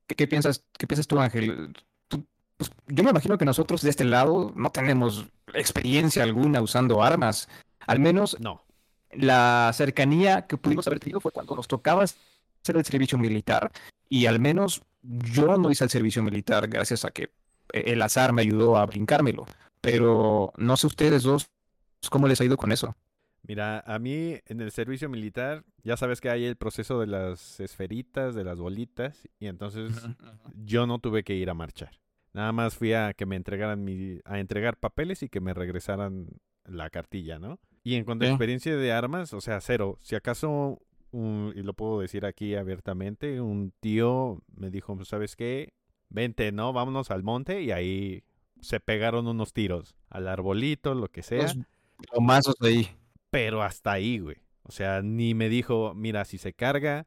¿qué, 0.07 0.15
qué 0.15 0.29
piensas, 0.29 0.65
qué 0.79 0.87
piensas 0.87 1.09
tú, 1.09 1.19
Ángel? 1.19 1.75
Tú- 2.07 2.25
pues, 2.57 2.71
yo 2.87 3.03
me 3.03 3.11
imagino 3.11 3.37
que 3.37 3.45
nosotros 3.45 3.83
de 3.83 3.91
este 3.91 4.05
lado 4.05 4.53
no 4.55 4.71
tenemos 4.71 5.27
experiencia 5.53 6.23
alguna 6.23 6.63
usando 6.63 7.03
armas. 7.03 7.49
Al 7.89 7.99
menos 7.99 8.39
No. 8.39 8.63
La 9.13 9.71
cercanía 9.75 10.47
que 10.47 10.57
pudimos 10.57 10.87
haber 10.87 11.01
tenido 11.01 11.21
fue 11.21 11.33
cuando 11.33 11.55
nos 11.57 11.69
tocaba 11.69 12.03
hacer 12.03 12.77
el 12.77 12.85
servicio 12.85 13.19
militar 13.19 13.71
y 14.09 14.27
al 14.27 14.41
menos 14.41 14.83
yo 15.03 15.57
no 15.57 15.71
hice 15.71 15.85
el 15.85 15.91
servicio 15.91 16.23
militar 16.23 16.69
gracias 16.69 17.05
a 17.05 17.11
que 17.11 17.31
eh, 17.73 17.85
el 17.87 18.03
azar 18.03 18.33
me 18.33 18.43
ayudó 18.43 18.77
a 18.77 18.87
brincármelo. 18.87 19.47
Pero 19.81 20.53
no 20.57 20.77
sé 20.77 20.87
ustedes 20.87 21.25
dos 21.25 21.47
cómo 22.11 22.29
les 22.29 22.41
ha 22.41 22.45
ido 22.45 22.57
con 22.57 22.73
eso. 22.73 22.97
Mira, 23.45 23.81
a 23.81 23.99
mí 23.99 24.39
en 24.47 24.61
el 24.61 24.71
servicio 24.71 25.09
militar, 25.09 25.65
ya 25.83 25.97
sabes 25.97 26.21
que 26.21 26.31
hay 26.31 26.45
el 26.45 26.57
proceso 26.57 27.01
de 27.01 27.09
las 27.09 27.59
esferitas, 27.59 28.37
de 28.37 28.45
las 28.45 28.59
bolitas, 28.59 29.29
y 29.41 29.49
entonces 29.49 29.93
yo 30.65 30.87
no 30.87 31.01
tuve 31.01 31.25
que 31.25 31.35
ir 31.35 31.51
a 31.51 31.55
marchar. 31.55 31.91
Nada 32.33 32.53
más 32.53 32.77
fui 32.77 32.93
a 32.93 33.15
que 33.15 33.27
me 33.27 33.37
entregaran 33.37 33.83
mi, 33.85 34.21
a 34.25 34.39
entregar 34.39 34.77
papeles 34.77 35.23
y 35.25 35.29
que 35.29 35.41
me 35.41 35.55
regresaran 35.55 36.29
la 36.65 36.89
cartilla, 36.91 37.41
¿no? 37.41 37.59
Y 37.85 37.97
en 37.97 38.05
cuanto 38.05 38.25
a 38.25 38.29
experiencia 38.35 38.77
de 38.77 38.93
armas, 38.93 39.33
o 39.35 39.41
sea, 39.41 39.61
cero. 39.61 39.99
Si 40.03 40.15
acaso, 40.15 40.81
un- 41.11 41.53
y 41.57 41.63
lo 41.63 41.75
puedo 41.75 42.01
decir 42.01 42.25
aquí 42.25 42.55
abiertamente, 42.55 43.41
un 43.41 43.73
tío 43.81 44.43
me 44.55 44.71
dijo, 44.71 45.05
¿sabes 45.05 45.37
qué? 45.37 45.73
Vente, 46.09 46.53
¿no? 46.53 46.73
Vámonos 46.73 47.11
al 47.11 47.23
monte 47.23 47.63
y 47.63 47.71
ahí 47.73 48.23
se 48.61 48.79
pegaron 48.81 49.27
unos 49.27 49.53
tiros 49.53 49.97
al 50.11 50.29
arbolito, 50.29 50.95
lo 50.95 51.09
que 51.09 51.23
sea. 51.23 51.43
Los 51.43 51.57
plomazos 52.11 52.55
ahí. 52.61 52.89
Pero 53.31 53.63
hasta 53.63 53.93
ahí, 53.93 54.19
güey. 54.19 54.37
O 54.63 54.71
sea, 54.73 55.03
ni 55.03 55.35
me 55.35 55.49
dijo, 55.49 55.93
mira, 55.95 56.25
si 56.25 56.39
se 56.39 56.53
carga, 56.53 57.07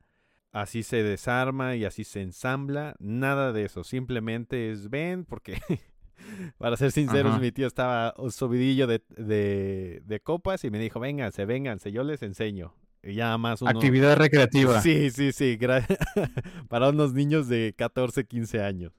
así 0.52 0.84
se 0.84 1.04
desarma 1.04 1.76
y 1.76 1.86
así 1.86 2.04
se 2.04 2.22
ensambla. 2.22 2.96
Nada 3.00 3.54
de 3.54 3.64
eso. 3.66 3.84
Simplemente 3.84 4.72
es 4.72 4.90
ven, 4.90 5.24
porque, 5.24 5.54
para 6.58 6.78
ser 6.78 6.92
sinceros, 6.92 7.34
Ajá. 7.34 7.42
mi 7.42 7.52
tío 7.52 7.68
estaba 7.68 8.14
subidillo 8.30 8.88
de, 8.88 9.02
de, 9.18 10.02
de 10.06 10.20
copas 10.20 10.64
y 10.64 10.70
me 10.70 10.80
dijo, 10.80 11.00
vénganse, 11.00 11.46
vénganse, 11.46 11.92
yo 11.92 12.04
les 12.04 12.22
enseño. 12.22 12.74
Y 13.04 13.14
ya 13.14 13.38
más 13.38 13.62
uno... 13.62 13.72
Actividad 13.72 14.16
recreativa. 14.18 14.82
Sí, 14.82 15.12
sí, 15.12 15.32
sí. 15.32 15.58
gra- 15.60 15.86
para 16.70 16.90
unos 16.90 17.14
niños 17.14 17.48
de 17.48 17.74
14, 17.78 18.26
15 18.26 18.62
años. 18.62 18.94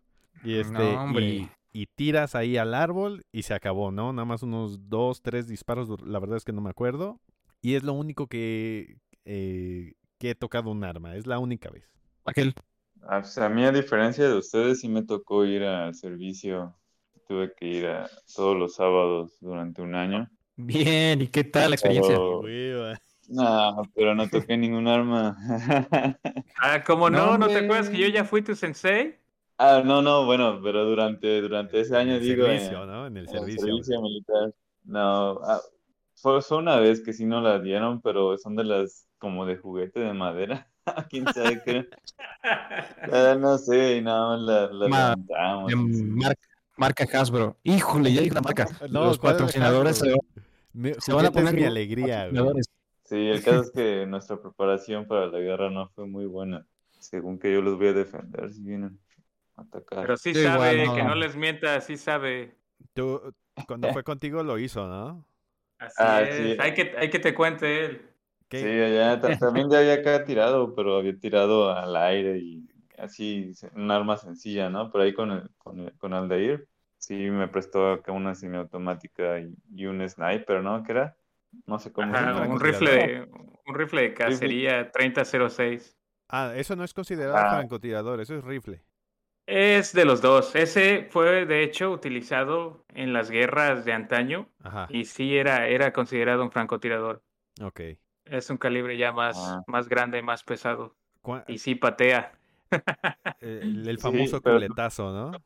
Y 0.44 0.54
este, 0.54 0.72
No, 0.72 1.02
hombre. 1.02 1.26
y, 1.26 1.50
y 1.72 1.86
tiras 1.86 2.34
ahí 2.36 2.56
al 2.56 2.74
árbol 2.74 3.24
y 3.32 3.42
se 3.42 3.54
acabó, 3.54 3.90
¿no? 3.90 4.12
Nada 4.12 4.24
más 4.24 4.42
unos 4.44 4.88
dos, 4.88 5.22
tres 5.22 5.48
disparos, 5.48 5.88
la 6.02 6.20
verdad 6.20 6.36
es 6.36 6.44
que 6.44 6.52
no 6.52 6.60
me 6.60 6.70
acuerdo. 6.70 7.20
Y 7.62 7.74
es 7.74 7.82
lo 7.82 7.94
único 7.94 8.28
que, 8.28 8.98
eh, 9.24 9.94
que 10.18 10.30
he 10.30 10.34
tocado 10.36 10.70
un 10.70 10.84
arma, 10.84 11.16
es 11.16 11.26
la 11.26 11.40
única 11.40 11.68
vez. 11.70 11.90
Aquel. 12.24 12.54
Ah, 13.02 13.20
pues, 13.20 13.36
a 13.38 13.48
mí, 13.48 13.64
a 13.64 13.72
diferencia 13.72 14.28
de 14.28 14.36
ustedes, 14.38 14.80
sí 14.80 14.88
me 14.88 15.02
tocó 15.02 15.44
ir 15.44 15.64
al 15.64 15.94
servicio. 15.96 16.76
Tuve 17.26 17.52
que 17.54 17.66
ir 17.66 17.86
a 17.86 18.08
todos 18.34 18.56
los 18.56 18.74
sábados 18.76 19.36
durante 19.40 19.82
un 19.82 19.94
año. 19.94 20.28
Bien, 20.56 21.20
¿y 21.22 21.28
qué 21.28 21.44
tal 21.44 21.70
la 21.70 21.76
experiencia? 21.76 22.14
Pero- 22.14 22.42
No, 23.28 23.82
pero 23.94 24.14
no 24.14 24.28
toqué 24.28 24.56
ningún 24.56 24.86
arma. 24.88 25.36
Ah, 26.58 26.82
¿cómo 26.84 27.10
No, 27.10 27.32
no? 27.32 27.38
¿No 27.38 27.48
te 27.48 27.58
acuerdas 27.58 27.90
que 27.90 27.98
yo 27.98 28.08
ya 28.08 28.24
fui 28.24 28.42
tu 28.42 28.54
sensei? 28.54 29.16
Ah, 29.58 29.82
no, 29.84 30.00
no, 30.02 30.24
bueno, 30.24 30.60
pero 30.62 30.84
durante, 30.84 31.40
durante 31.40 31.80
ese 31.80 31.96
año, 31.96 32.10
en 32.12 32.16
el 32.16 32.22
digo, 32.22 32.46
en- 32.46 32.58
servicio, 32.60 32.86
¿no? 32.86 33.06
En 33.06 33.16
el 33.16 33.28
en 33.28 33.34
el 33.34 33.40
servicio. 33.40 33.66
servicio 33.66 34.00
militar. 34.02 34.54
No, 34.84 35.40
ah, 35.42 35.60
fue, 36.14 36.40
fue 36.42 36.58
una 36.58 36.76
vez 36.78 37.02
que 37.02 37.12
sí 37.12 37.26
nos 37.26 37.42
la 37.42 37.58
dieron, 37.58 38.00
pero 38.00 38.38
son 38.38 38.54
de 38.56 38.64
las 38.64 39.08
como 39.18 39.44
de 39.46 39.56
juguete 39.56 40.00
de 40.00 40.12
madera. 40.14 40.70
¿Quién 41.10 41.26
sabe 41.32 41.60
qué? 41.64 41.86
Ah, 43.12 43.36
no 43.38 43.58
sé, 43.58 43.96
y 43.96 44.02
nada 44.02 44.36
más 44.36 44.40
la, 44.40 44.60
la 44.72 44.88
Ma- 44.88 45.16
levantamos. 45.16 45.72
Sí. 45.96 46.04
marca, 46.04 46.48
marca 46.76 47.06
Hasbro. 47.12 47.56
Híjole, 47.62 48.12
ya 48.12 48.20
hay 48.22 48.30
una 48.30 48.40
marca. 48.40 48.66
No, 48.90 49.04
Los 49.06 49.18
¿cuál 49.18 49.32
patrocinadores 49.34 49.98
se, 49.98 50.06
Hasbro? 50.06 50.20
Me- 50.72 50.94
se 50.94 51.12
van 51.12 51.26
a 51.26 51.30
poner 51.30 51.54
mi 51.54 51.64
alegría. 51.64 52.28
Sí, 53.04 53.14
el 53.28 53.42
caso 53.42 53.62
es 53.62 53.70
que 53.70 54.06
nuestra 54.08 54.40
preparación 54.40 55.06
para 55.06 55.26
la 55.28 55.38
guerra 55.38 55.70
no 55.70 55.88
fue 55.90 56.06
muy 56.06 56.26
buena. 56.26 56.66
Según 56.98 57.38
que 57.38 57.52
yo 57.52 57.62
los 57.62 57.76
voy 57.78 57.88
a 57.88 57.92
defender 57.92 58.52
si 58.52 58.62
vienen 58.62 58.98
a 59.56 59.62
atacar. 59.62 60.02
Pero 60.02 60.16
sí 60.16 60.34
sabe, 60.34 60.84
que 60.94 61.02
no 61.02 61.14
les 61.14 61.36
mienta, 61.36 61.80
sí 61.80 61.96
sabe. 61.96 62.56
Tú, 62.94 63.20
cuando 63.66 63.92
fue 63.92 64.02
contigo 64.02 64.42
lo 64.42 64.58
hizo, 64.58 64.86
¿no? 64.86 65.24
Así 65.78 65.94
Ah, 65.98 66.22
es. 66.22 66.36
sí. 66.36 66.56
Hay 66.60 66.74
que, 66.74 66.94
hay 66.98 67.10
que 67.10 67.18
te 67.18 67.34
cuente 67.34 67.84
él. 67.84 68.10
¿Qué? 68.48 68.60
Sí, 68.60 68.66
allá 68.66 69.20
ta- 69.20 69.38
también 69.38 69.70
ya 69.70 69.78
había 69.78 69.94
acá 69.94 70.24
tirado, 70.24 70.74
pero 70.74 70.96
había 70.98 71.16
tirado 71.18 71.70
al 71.70 71.94
aire 71.96 72.38
y 72.38 72.66
así, 72.98 73.52
un 73.74 73.90
arma 73.90 74.16
sencilla, 74.16 74.70
¿no? 74.70 74.90
Por 74.90 75.00
ahí 75.02 75.12
con, 75.14 75.30
el, 75.32 75.50
con, 75.58 75.80
el- 75.80 75.96
con 75.98 76.12
Aldair, 76.14 76.68
sí 76.98 77.14
me 77.30 77.48
prestó 77.48 77.92
acá 77.92 78.12
una 78.12 78.34
semiautomática 78.34 79.40
y, 79.40 79.54
y 79.74 79.86
un 79.86 80.06
sniper, 80.08 80.62
¿no? 80.62 80.82
¿Qué 80.82 80.92
era? 80.92 81.16
No 81.66 81.78
sé 81.78 81.92
cómo 81.92 82.12
se 82.12 82.18
Ajá, 82.18 82.32
llama. 82.32 82.48
un 82.54 82.60
rifle 82.60 82.90
de, 82.90 83.28
un 83.66 83.74
rifle 83.74 84.02
de 84.02 84.14
cacería 84.14 84.90
3006. 84.90 85.96
Ah, 86.28 86.52
eso 86.56 86.74
no 86.76 86.84
es 86.84 86.92
considerado 86.92 87.36
Ah. 87.38 87.50
francotirador, 87.50 88.20
eso 88.20 88.34
es 88.36 88.44
rifle. 88.44 88.82
Es 89.46 89.92
de 89.92 90.04
los 90.04 90.20
dos. 90.20 90.56
Ese 90.56 91.06
fue 91.10 91.46
de 91.46 91.62
hecho 91.62 91.92
utilizado 91.92 92.84
en 92.94 93.12
las 93.12 93.30
guerras 93.30 93.84
de 93.84 93.92
antaño 93.92 94.48
Ajá, 94.62 94.88
y 94.90 95.04
sí 95.04 95.36
era, 95.38 95.68
era 95.68 95.92
considerado 95.92 96.42
un 96.42 96.50
francotirador. 96.50 97.22
ok. 97.62 97.80
Es 98.24 98.50
un 98.50 98.56
calibre 98.56 98.96
ya 98.98 99.12
más, 99.12 99.36
Ah. 99.38 99.62
más 99.68 99.88
grande, 99.88 100.20
más 100.20 100.42
pesado. 100.42 100.96
Y 101.46 101.58
sí 101.58 101.76
patea. 101.76 102.32
Eh, 103.40 103.60
el, 103.74 103.88
el 103.88 103.98
Sí, 103.98 104.00
famoso 104.00 104.40
pero- 104.42 104.60
culetazo, 104.60 105.12
¿no? 105.12 105.42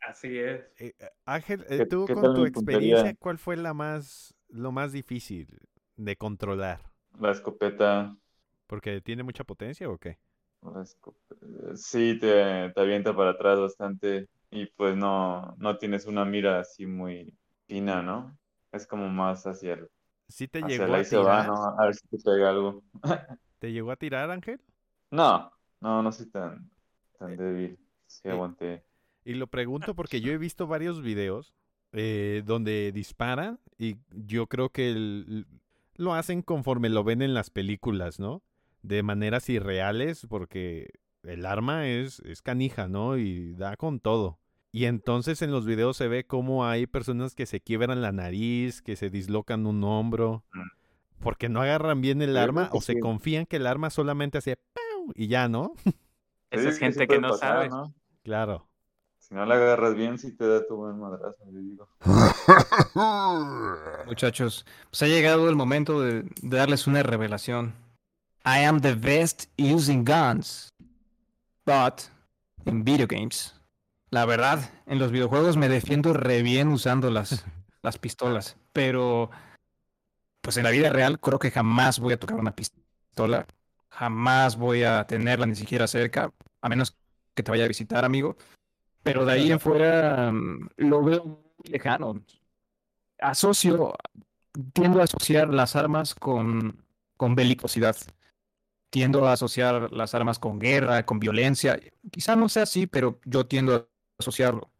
Así 0.00 0.38
es. 0.38 0.60
Eh, 0.78 0.94
Ángel, 1.24 1.64
eh, 1.68 1.76
¿Qué- 1.76 1.86
tú 1.86 2.08
con 2.08 2.32
tu 2.32 2.44
puntería? 2.52 2.96
experiencia, 3.00 3.14
¿cuál 3.18 3.38
fue 3.38 3.56
la 3.56 3.74
más, 3.74 4.34
lo 4.48 4.72
más 4.72 4.92
difícil 4.92 5.48
de 5.96 6.16
controlar? 6.16 6.80
La 7.24 7.32
escopeta, 7.32 7.90
¿Porque 8.68 9.00
tiene 9.00 9.24
mucha 9.24 9.42
potencia 9.44 9.90
o 9.90 9.98
qué? 9.98 10.18
sí 11.74 12.18
te, 12.20 12.70
te 12.70 12.80
avienta 12.80 13.14
para 13.14 13.30
atrás 13.30 13.58
bastante 13.60 14.28
y 14.50 14.66
pues 14.66 14.96
no, 14.96 15.54
no 15.58 15.76
tienes 15.78 16.06
una 16.06 16.24
mira 16.24 16.60
así 16.60 16.86
muy 16.86 17.34
fina, 17.66 18.02
¿no? 18.02 18.36
Es 18.72 18.86
como 18.86 19.08
más 19.08 19.46
hacia 19.46 19.74
el, 19.74 19.88
¿Sí 20.28 20.48
te 20.48 20.62
llegó 20.64 20.94
a 20.94 21.02
se 21.04 21.16
va, 21.18 21.42
tirar? 21.42 21.44
¿no? 21.44 21.54
A 21.78 21.86
ver 21.86 21.94
si 21.94 22.08
te 22.08 22.18
pega 22.18 22.50
algo. 22.50 22.82
¿Te 23.60 23.70
llegó 23.72 23.92
a 23.92 23.96
tirar, 23.96 24.30
Ángel? 24.32 24.60
No, 25.10 25.52
no, 25.80 26.02
no 26.02 26.12
soy 26.12 26.26
tan, 26.26 26.70
tan 27.18 27.36
débil. 27.36 27.78
Sí 28.06 28.22
Eh, 28.28 28.32
aguanté. 28.32 28.84
Y 29.24 29.34
lo 29.34 29.46
pregunto 29.46 29.94
porque 29.94 30.20
yo 30.20 30.32
he 30.32 30.38
visto 30.38 30.66
varios 30.66 31.02
videos 31.02 31.52
eh, 31.92 32.42
donde 32.44 32.92
disparan 32.92 33.58
y 33.78 33.96
yo 34.10 34.46
creo 34.46 34.70
que 34.70 34.90
el- 34.90 35.46
lo 35.96 36.14
hacen 36.14 36.42
conforme 36.42 36.88
lo 36.88 37.02
ven 37.04 37.22
en 37.22 37.34
las 37.34 37.50
películas, 37.50 38.18
¿no? 38.20 38.42
De 38.82 39.02
maneras 39.02 39.48
irreales 39.48 40.26
porque 40.28 40.90
el 41.24 41.44
arma 41.46 41.88
es, 41.88 42.20
es 42.20 42.42
canija, 42.42 42.88
¿no? 42.88 43.16
Y 43.18 43.54
da 43.54 43.76
con 43.76 44.00
todo. 44.00 44.38
Y 44.70 44.84
entonces 44.84 45.40
en 45.42 45.50
los 45.50 45.64
videos 45.66 45.96
se 45.96 46.08
ve 46.08 46.26
cómo 46.26 46.66
hay 46.66 46.86
personas 46.86 47.34
que 47.34 47.46
se 47.46 47.60
quiebran 47.60 48.00
la 48.02 48.12
nariz, 48.12 48.80
que 48.82 48.96
se 48.96 49.10
dislocan 49.10 49.66
un 49.66 49.82
hombro, 49.84 50.44
Mm. 50.52 50.60
porque 51.20 51.48
no 51.48 51.60
agarran 51.62 52.00
bien 52.00 52.22
el 52.22 52.36
arma 52.36 52.68
o 52.72 52.80
se 52.80 53.00
confían 53.00 53.44
que 53.46 53.56
el 53.56 53.66
arma 53.66 53.90
solamente 53.90 54.38
hace 54.38 54.56
¡pau! 54.56 54.84
Y 55.14 55.28
ya, 55.28 55.48
¿no? 55.48 55.72
Esa 56.50 56.62
Sí, 56.62 56.68
es 56.68 56.78
gente 56.78 57.06
que 57.06 57.20
no 57.20 57.30
pasar, 57.30 57.54
sabe. 57.54 57.68
¿no? 57.68 57.94
Claro. 58.22 58.66
Si 59.18 59.34
no 59.34 59.44
la 59.44 59.56
agarras 59.56 59.94
bien, 59.94 60.18
sí 60.18 60.32
te 60.32 60.46
da 60.48 60.66
tu 60.66 60.76
buen 60.76 60.98
madrazo, 60.98 61.36
yo 61.50 61.58
digo. 61.58 61.88
Muchachos, 64.06 64.64
pues 64.90 65.02
ha 65.02 65.06
llegado 65.06 65.50
el 65.50 65.56
momento 65.56 66.00
de, 66.00 66.22
de 66.22 66.56
darles 66.56 66.86
una 66.86 67.02
revelación. 67.02 67.74
I 68.46 68.64
am 68.64 68.80
the 68.80 68.94
best 68.94 69.50
using 69.58 70.04
guns, 70.04 70.72
but 71.66 72.04
in 72.64 72.82
video 72.84 73.06
games. 73.06 73.54
La 74.10 74.24
verdad, 74.24 74.60
en 74.86 74.98
los 74.98 75.12
videojuegos 75.12 75.58
me 75.58 75.68
defiendo 75.68 76.14
re 76.14 76.40
bien 76.42 76.68
usando 76.68 77.10
las, 77.10 77.44
las 77.82 77.98
pistolas, 77.98 78.56
pero 78.72 79.30
pues 80.40 80.56
en 80.56 80.64
la 80.64 80.70
vida 80.70 80.88
real 80.88 81.20
creo 81.20 81.38
que 81.38 81.50
jamás 81.50 81.98
voy 81.98 82.14
a 82.14 82.18
tocar 82.18 82.36
una 82.36 82.56
pistola, 82.56 83.46
jamás 83.90 84.56
voy 84.56 84.84
a 84.84 85.06
tenerla 85.06 85.46
ni 85.46 85.54
siquiera 85.54 85.86
cerca, 85.86 86.32
a 86.60 86.68
menos 86.68 86.96
que 87.34 87.42
te 87.42 87.50
vaya 87.50 87.64
a 87.64 87.68
visitar, 87.68 88.04
amigo. 88.04 88.36
Pero 89.02 89.24
de 89.24 89.32
ahí 89.32 89.52
en 89.52 89.60
fuera 89.60 90.32
mm, 90.32 90.70
lo 90.76 91.02
veo 91.02 91.24
muy 91.24 91.70
lejano. 91.70 92.22
Asocio, 93.18 93.94
tiendo 94.72 95.00
a 95.00 95.04
asociar 95.04 95.48
las 95.48 95.76
armas 95.76 96.14
con, 96.14 96.84
con 97.16 97.34
belicosidad. 97.34 97.96
Tiendo 98.90 99.26
a 99.26 99.32
asociar 99.32 99.92
las 99.92 100.14
armas 100.14 100.38
con 100.38 100.58
guerra, 100.58 101.04
con 101.04 101.20
violencia. 101.20 101.78
Quizá 102.10 102.36
no 102.36 102.48
sea 102.48 102.62
así, 102.62 102.86
pero 102.86 103.20
yo 103.24 103.46
tiendo 103.46 103.74
a 103.74 103.86
asociarlo. 104.18 104.70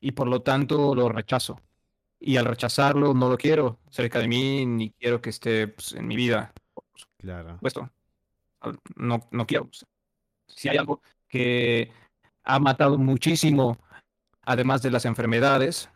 Y 0.00 0.12
por 0.12 0.28
lo 0.28 0.42
tanto 0.42 0.94
lo 0.94 1.08
rechazo. 1.08 1.60
Y 2.18 2.36
al 2.36 2.44
rechazarlo 2.44 3.14
no 3.14 3.28
lo 3.28 3.36
quiero 3.36 3.80
cerca 3.90 4.20
de 4.20 4.28
mí, 4.28 4.64
ni 4.64 4.90
quiero 4.92 5.20
que 5.20 5.30
esté 5.30 5.68
pues, 5.68 5.92
en 5.92 6.06
mi 6.06 6.14
vida. 6.16 6.52
Claro. 7.18 7.58
Puesto. 7.60 7.90
No, 8.96 9.20
no 9.30 9.46
quiero. 9.46 9.68
Si 10.46 10.68
hay 10.68 10.76
algo 10.76 11.02
que 11.28 11.90
ha 12.44 12.58
matado 12.58 12.98
muchísimo, 12.98 13.78
además 14.42 14.82
de 14.82 14.90
las 14.90 15.04
enfermedades 15.04 15.88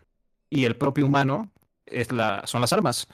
y 0.51 0.65
el 0.65 0.77
propio 0.77 1.07
humano, 1.07 1.51
es 1.87 2.13
la, 2.13 2.47
son 2.47 2.61
las 2.61 2.73
armas. 2.73 3.09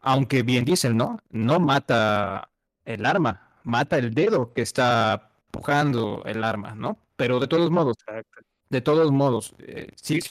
Aunque 0.00 0.42
bien 0.42 0.64
dicen, 0.64 0.96
¿no? 0.96 1.18
No 1.30 1.60
mata 1.60 2.50
el 2.84 3.04
arma, 3.06 3.60
mata 3.64 3.98
el 3.98 4.14
dedo 4.14 4.52
que 4.52 4.62
está 4.62 5.30
pujando 5.50 6.22
el 6.24 6.44
arma, 6.44 6.74
¿no? 6.74 6.98
Pero 7.16 7.40
de 7.40 7.48
todos 7.48 7.70
modos, 7.70 7.96
de 8.68 8.80
todos 8.80 9.10
modos, 9.10 9.54
eh, 9.58 9.88
sigue 9.96 10.22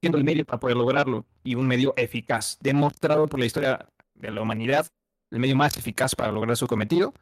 siendo 0.00 0.18
el 0.18 0.24
medio 0.24 0.44
para 0.44 0.60
poder 0.60 0.76
lograrlo 0.76 1.26
y 1.42 1.54
un 1.56 1.66
medio 1.66 1.94
eficaz, 1.96 2.58
demostrado 2.60 3.26
por 3.26 3.40
la 3.40 3.46
historia 3.46 3.88
de 4.14 4.30
la 4.30 4.40
humanidad, 4.40 4.86
el 5.30 5.40
medio 5.40 5.56
más 5.56 5.76
eficaz 5.76 6.14
para 6.14 6.32
lograr 6.32 6.56
su 6.56 6.66
cometido 6.66 7.12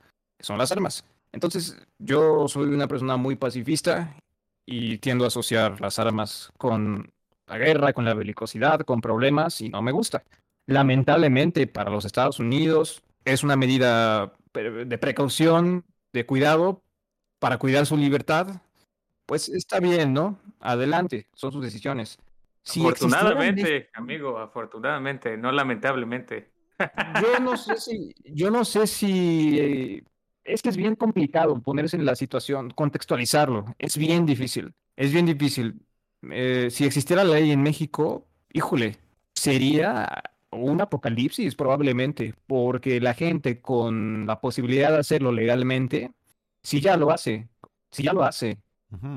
son 0.40 0.58
las 0.58 0.72
armas. 0.72 1.04
Entonces, 1.32 1.76
yo 1.98 2.48
soy 2.48 2.68
una 2.68 2.88
persona 2.88 3.16
muy 3.16 3.36
pacifista 3.36 4.16
y 4.64 4.98
tiendo 4.98 5.24
a 5.24 5.28
asociar 5.28 5.80
las 5.80 5.98
armas 5.98 6.52
con 6.56 7.12
la 7.46 7.58
guerra, 7.58 7.92
con 7.92 8.04
la 8.04 8.14
belicosidad, 8.14 8.80
con 8.80 9.00
problemas 9.00 9.60
y 9.60 9.68
no 9.68 9.82
me 9.82 9.92
gusta. 9.92 10.24
Lamentablemente 10.66 11.66
para 11.66 11.90
los 11.90 12.04
Estados 12.04 12.40
Unidos 12.40 13.02
es 13.24 13.44
una 13.44 13.56
medida 13.56 14.32
de 14.52 14.98
precaución, 14.98 15.84
de 16.12 16.26
cuidado, 16.26 16.82
para 17.38 17.58
cuidar 17.58 17.86
su 17.86 17.96
libertad. 17.96 18.62
Pues 19.26 19.48
está 19.48 19.80
bien, 19.80 20.12
¿no? 20.12 20.38
Adelante, 20.60 21.28
son 21.34 21.52
sus 21.52 21.62
decisiones. 21.62 22.18
Si 22.62 22.80
afortunadamente, 22.80 23.90
amigo, 23.94 24.38
afortunadamente, 24.38 25.36
no 25.36 25.52
lamentablemente. 25.52 26.50
Yo 27.22 27.40
no 27.40 27.56
sé 27.56 27.76
si, 27.76 28.14
yo 28.24 28.50
no 28.50 28.64
sé 28.64 28.86
si 28.86 29.58
eh, 29.58 30.04
es 30.46 30.62
que 30.62 30.68
es 30.68 30.76
bien 30.76 30.96
complicado 30.96 31.60
ponerse 31.60 31.96
en 31.96 32.04
la 32.04 32.16
situación, 32.16 32.70
contextualizarlo. 32.70 33.74
Es 33.78 33.96
bien 33.96 34.26
difícil. 34.26 34.72
Es 34.96 35.12
bien 35.12 35.26
difícil. 35.26 35.80
Eh, 36.30 36.68
si 36.70 36.84
existiera 36.84 37.24
la 37.24 37.34
ley 37.34 37.50
en 37.50 37.62
México, 37.62 38.26
híjole, 38.52 38.96
sería 39.34 40.22
un 40.50 40.80
apocalipsis 40.80 41.54
probablemente, 41.54 42.34
porque 42.46 43.00
la 43.00 43.14
gente 43.14 43.60
con 43.60 44.26
la 44.26 44.40
posibilidad 44.40 44.90
de 44.90 44.98
hacerlo 44.98 45.32
legalmente, 45.32 46.12
si 46.62 46.80
ya 46.80 46.96
lo 46.96 47.10
hace, 47.10 47.48
si 47.90 48.02
ya 48.04 48.12
lo 48.12 48.24
hace, 48.24 48.58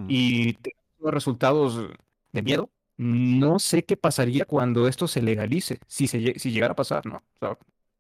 y 0.08 0.54
tiene 0.54 0.80
resultados 1.04 1.90
de 2.34 2.42
miedo, 2.42 2.70
no 2.98 3.60
sé 3.60 3.86
qué 3.86 3.96
pasaría 3.96 4.46
cuando 4.46 4.88
esto 4.88 5.08
se 5.08 5.22
legalice, 5.22 5.80
si, 5.88 6.08
se, 6.08 6.38
si 6.38 6.52
llegara 6.52 6.74
a 6.74 6.76
pasar, 6.76 7.06
¿no? 7.06 7.24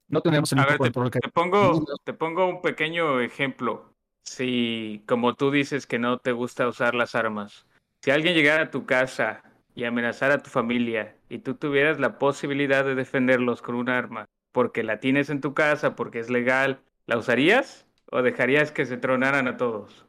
No 0.09 0.21
tenemos 0.21 0.51
el 0.51 0.59
a 0.59 0.65
ver, 0.65 0.79
te, 0.79 0.91
te, 0.91 1.29
pongo, 1.29 1.85
te 2.03 2.13
pongo 2.13 2.47
un 2.47 2.61
pequeño 2.61 3.21
ejemplo. 3.21 3.93
Si, 4.23 5.03
como 5.07 5.35
tú 5.35 5.51
dices 5.51 5.87
que 5.87 5.99
no 5.99 6.17
te 6.17 6.31
gusta 6.31 6.67
usar 6.67 6.93
las 6.93 7.15
armas, 7.15 7.65
si 8.01 8.11
alguien 8.11 8.33
llegara 8.33 8.63
a 8.63 8.71
tu 8.71 8.85
casa 8.85 9.43
y 9.75 9.85
amenazara 9.85 10.35
a 10.35 10.39
tu 10.39 10.49
familia 10.49 11.15
y 11.29 11.39
tú 11.39 11.55
tuvieras 11.55 11.99
la 11.99 12.19
posibilidad 12.19 12.83
de 12.83 12.95
defenderlos 12.95 13.61
con 13.61 13.75
un 13.75 13.89
arma, 13.89 14.25
porque 14.51 14.83
la 14.83 14.99
tienes 14.99 15.29
en 15.29 15.41
tu 15.41 15.53
casa, 15.53 15.95
porque 15.95 16.19
es 16.19 16.29
legal, 16.29 16.81
¿la 17.05 17.17
usarías 17.17 17.85
o 18.11 18.21
dejarías 18.21 18.71
que 18.71 18.85
se 18.85 18.97
tronaran 18.97 19.47
a 19.47 19.57
todos? 19.57 20.05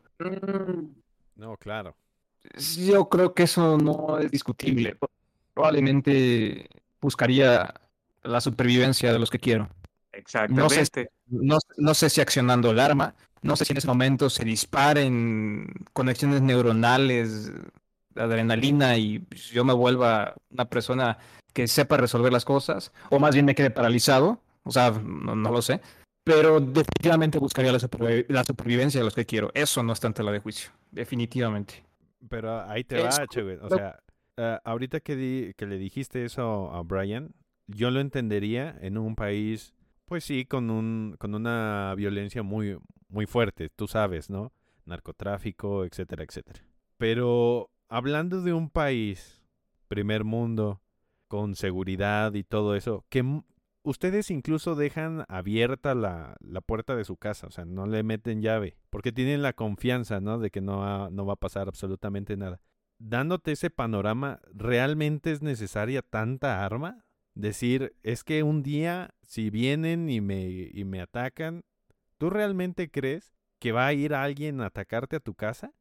No, 1.36 1.56
claro. 1.56 1.94
Yo 2.78 3.08
creo 3.08 3.34
que 3.34 3.44
eso 3.44 3.76
no 3.78 4.18
es 4.18 4.30
discutible. 4.30 4.96
Probablemente 5.54 6.68
buscaría 7.00 7.74
la 8.22 8.40
supervivencia 8.40 9.12
de 9.12 9.18
los 9.18 9.30
que 9.30 9.38
quiero. 9.38 9.68
Exactamente. 10.12 11.10
No 11.28 11.58
sé, 11.60 11.66
no, 11.76 11.94
sé 11.94 12.10
si 12.10 12.20
accionando 12.20 12.70
el 12.70 12.80
arma, 12.80 13.14
no 13.42 13.56
sé 13.56 13.64
si 13.64 13.72
en 13.72 13.78
ese 13.78 13.86
momento 13.86 14.28
se 14.28 14.44
disparen 14.44 15.72
conexiones 15.92 16.42
neuronales, 16.42 17.50
adrenalina 18.16 18.96
y 18.96 19.24
yo 19.52 19.64
me 19.64 19.72
vuelva 19.72 20.34
una 20.50 20.64
persona 20.64 21.18
que 21.52 21.68
sepa 21.68 21.96
resolver 21.96 22.32
las 22.32 22.44
cosas, 22.44 22.92
o 23.10 23.18
más 23.18 23.34
bien 23.34 23.46
me 23.46 23.54
quede 23.54 23.70
paralizado, 23.70 24.40
o 24.62 24.70
sea, 24.70 24.90
no, 24.90 25.34
lo 25.34 25.62
sé, 25.62 25.80
pero 26.24 26.60
definitivamente 26.60 27.38
buscaría 27.38 27.72
la, 27.72 27.78
supervivencia 28.44 29.00
de 29.00 29.04
los 29.04 29.14
que 29.14 29.26
quiero. 29.26 29.50
Eso 29.54 29.82
no 29.82 29.92
está 29.92 30.06
ante 30.06 30.22
la 30.22 30.32
de 30.32 30.40
juicio, 30.40 30.70
definitivamente. 30.90 31.84
Pero 32.28 32.68
ahí 32.68 32.84
te 32.84 33.02
va, 33.02 33.26
Che, 33.28 33.42
O 33.42 33.68
sea, 33.68 33.98
eh, 34.36 34.58
ahorita 34.64 35.00
que, 35.00 35.54
que 35.56 35.66
le 35.66 35.78
dijiste 35.78 36.24
eso 36.24 36.72
a 36.72 36.82
Brian, 36.82 37.32
yo 37.66 37.90
lo 37.90 38.00
entendería 38.00 38.76
en 38.80 38.98
un 38.98 39.16
país 39.16 39.74
pues 40.10 40.24
sí, 40.24 40.44
con, 40.44 40.70
un, 40.70 41.14
con 41.20 41.36
una 41.36 41.94
violencia 41.96 42.42
muy, 42.42 42.76
muy 43.08 43.26
fuerte, 43.26 43.70
tú 43.70 43.86
sabes, 43.86 44.28
¿no? 44.28 44.52
Narcotráfico, 44.84 45.84
etcétera, 45.84 46.24
etcétera. 46.24 46.64
Pero 46.96 47.70
hablando 47.88 48.42
de 48.42 48.52
un 48.52 48.70
país, 48.70 49.40
primer 49.86 50.24
mundo, 50.24 50.82
con 51.28 51.54
seguridad 51.54 52.34
y 52.34 52.42
todo 52.42 52.74
eso, 52.74 53.04
que 53.08 53.24
ustedes 53.84 54.32
incluso 54.32 54.74
dejan 54.74 55.24
abierta 55.28 55.94
la, 55.94 56.36
la, 56.40 56.60
puerta 56.60 56.96
de 56.96 57.04
su 57.04 57.16
casa, 57.16 57.46
o 57.46 57.52
sea, 57.52 57.64
no 57.64 57.86
le 57.86 58.02
meten 58.02 58.42
llave, 58.42 58.78
porque 58.90 59.12
tienen 59.12 59.42
la 59.42 59.52
confianza, 59.52 60.18
¿no? 60.18 60.40
De 60.40 60.50
que 60.50 60.60
no, 60.60 61.08
no 61.10 61.24
va 61.24 61.34
a 61.34 61.36
pasar 61.36 61.68
absolutamente 61.68 62.36
nada. 62.36 62.60
Dándote 62.98 63.52
ese 63.52 63.70
panorama, 63.70 64.40
¿realmente 64.52 65.30
es 65.30 65.40
necesaria 65.40 66.02
tanta 66.02 66.64
arma? 66.64 67.04
Decir, 67.40 67.94
es 68.02 68.22
que 68.22 68.42
un 68.42 68.62
día 68.62 69.14
si 69.22 69.48
vienen 69.48 70.10
y 70.10 70.20
me, 70.20 70.42
y 70.42 70.84
me 70.84 71.00
atacan, 71.00 71.64
¿tú 72.18 72.28
realmente 72.28 72.90
crees 72.90 73.32
que 73.58 73.72
va 73.72 73.86
a 73.86 73.94
ir 73.94 74.12
alguien 74.12 74.60
a 74.60 74.66
atacarte 74.66 75.16
a 75.16 75.20
tu 75.20 75.34
casa? 75.34 75.72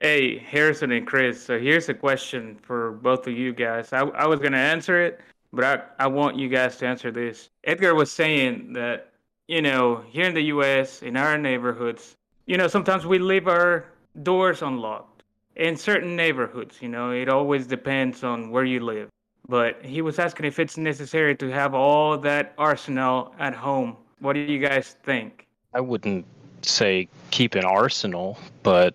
Hey, 0.00 0.38
Harrison 0.38 0.90
and 0.92 1.06
Chris. 1.06 1.44
So 1.44 1.58
here's 1.58 1.90
a 1.90 1.94
question 1.94 2.56
for 2.62 2.92
both 3.02 3.26
of 3.26 3.34
you 3.34 3.52
guys. 3.52 3.92
I, 3.92 3.98
I 4.14 4.26
was 4.26 4.40
going 4.40 4.52
to 4.52 4.58
answer 4.58 4.98
it, 5.04 5.20
but 5.52 5.64
I, 5.64 6.04
I 6.04 6.06
want 6.06 6.36
you 6.38 6.48
guys 6.48 6.78
to 6.78 6.86
answer 6.86 7.10
this. 7.10 7.50
Edgar 7.64 7.94
was 7.94 8.10
saying 8.10 8.72
that, 8.72 9.12
you 9.46 9.60
know, 9.60 10.02
here 10.08 10.24
in 10.24 10.32
the 10.32 10.44
U.S., 10.54 11.02
in 11.02 11.18
our 11.18 11.36
neighborhoods, 11.36 12.16
you 12.46 12.56
know, 12.56 12.66
sometimes 12.66 13.04
we 13.04 13.18
leave 13.18 13.46
our 13.46 13.84
doors 14.22 14.62
unlocked. 14.62 15.22
In 15.56 15.76
certain 15.76 16.16
neighborhoods, 16.16 16.80
you 16.80 16.88
know, 16.88 17.10
it 17.10 17.28
always 17.28 17.66
depends 17.66 18.24
on 18.24 18.50
where 18.50 18.64
you 18.64 18.80
live 18.80 19.10
but 19.48 19.82
he 19.84 20.02
was 20.02 20.18
asking 20.18 20.46
if 20.46 20.58
it's 20.58 20.76
necessary 20.76 21.34
to 21.36 21.48
have 21.48 21.74
all 21.74 22.18
that 22.18 22.52
arsenal 22.58 23.34
at 23.38 23.54
home. 23.54 23.96
What 24.20 24.34
do 24.34 24.40
you 24.40 24.58
guys 24.58 24.96
think? 25.04 25.46
I 25.74 25.80
wouldn't 25.80 26.26
say 26.62 27.08
keep 27.30 27.54
an 27.54 27.64
arsenal, 27.64 28.38
but 28.62 28.94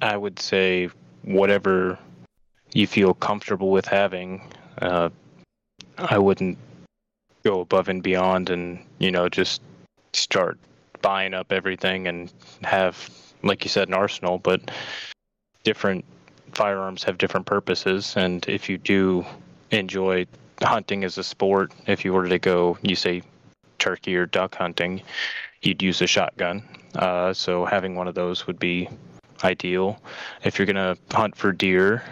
I 0.00 0.16
would 0.16 0.38
say 0.38 0.88
whatever 1.22 1.98
you 2.72 2.86
feel 2.86 3.14
comfortable 3.14 3.70
with 3.70 3.86
having. 3.86 4.42
Uh, 4.80 5.10
I 5.98 6.18
wouldn't 6.18 6.56
go 7.44 7.60
above 7.60 7.88
and 7.88 8.02
beyond 8.02 8.50
and, 8.50 8.78
you 8.98 9.10
know, 9.10 9.28
just 9.28 9.60
start 10.12 10.58
buying 11.02 11.34
up 11.34 11.52
everything 11.52 12.06
and 12.06 12.32
have, 12.62 13.10
like 13.42 13.64
you 13.64 13.70
said, 13.70 13.88
an 13.88 13.94
arsenal, 13.94 14.38
but 14.38 14.70
different 15.64 16.04
firearms 16.52 17.02
have 17.02 17.18
different 17.18 17.46
purposes. 17.46 18.14
And 18.16 18.46
if 18.48 18.68
you 18.68 18.78
do 18.78 19.24
enjoy 19.70 20.26
hunting 20.62 21.04
as 21.04 21.18
a 21.18 21.24
sport, 21.24 21.72
if 21.86 22.04
you 22.04 22.12
were 22.12 22.28
to 22.28 22.38
go, 22.38 22.78
you 22.82 22.94
say 22.94 23.22
turkey 23.78 24.16
or 24.16 24.26
duck 24.26 24.54
hunting, 24.54 25.02
you'd 25.62 25.82
use 25.82 26.02
a 26.02 26.06
shotgun. 26.06 26.62
Uh, 26.94 27.32
so 27.32 27.64
having 27.64 27.94
one 27.94 28.08
of 28.08 28.14
those 28.14 28.46
would 28.46 28.58
be 28.58 28.88
ideal. 29.44 30.00
If 30.44 30.58
you're 30.58 30.66
going 30.66 30.76
to 30.76 30.98
hunt 31.16 31.36
for 31.36 31.52
deer, 31.52 32.02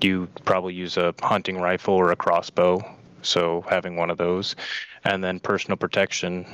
you 0.00 0.28
probably 0.44 0.74
use 0.74 0.96
a 0.96 1.14
hunting 1.22 1.58
rifle 1.58 1.94
or 1.94 2.12
a 2.12 2.16
crossbow. 2.16 2.84
So 3.22 3.64
having 3.68 3.96
one 3.96 4.10
of 4.10 4.18
those, 4.18 4.54
and 5.04 5.24
then 5.24 5.40
personal 5.40 5.76
protection. 5.76 6.46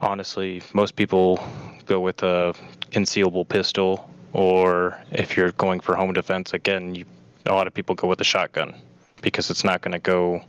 Honestly, 0.00 0.62
most 0.72 0.96
people 0.96 1.42
go 1.86 2.00
with 2.00 2.22
a 2.22 2.54
concealable 2.90 3.46
pistol, 3.46 4.10
or 4.32 4.98
if 5.12 5.36
you're 5.36 5.52
going 5.52 5.80
for 5.80 5.94
home 5.94 6.12
defense, 6.12 6.54
again, 6.54 6.94
you, 6.94 7.04
a 7.46 7.52
lot 7.52 7.66
of 7.66 7.74
people 7.74 7.94
go 7.94 8.08
with 8.08 8.20
a 8.20 8.24
shotgun 8.24 8.74
because 9.20 9.50
it's 9.50 9.64
not 9.64 9.80
going 9.80 9.92
to 9.92 9.98
go 9.98 10.42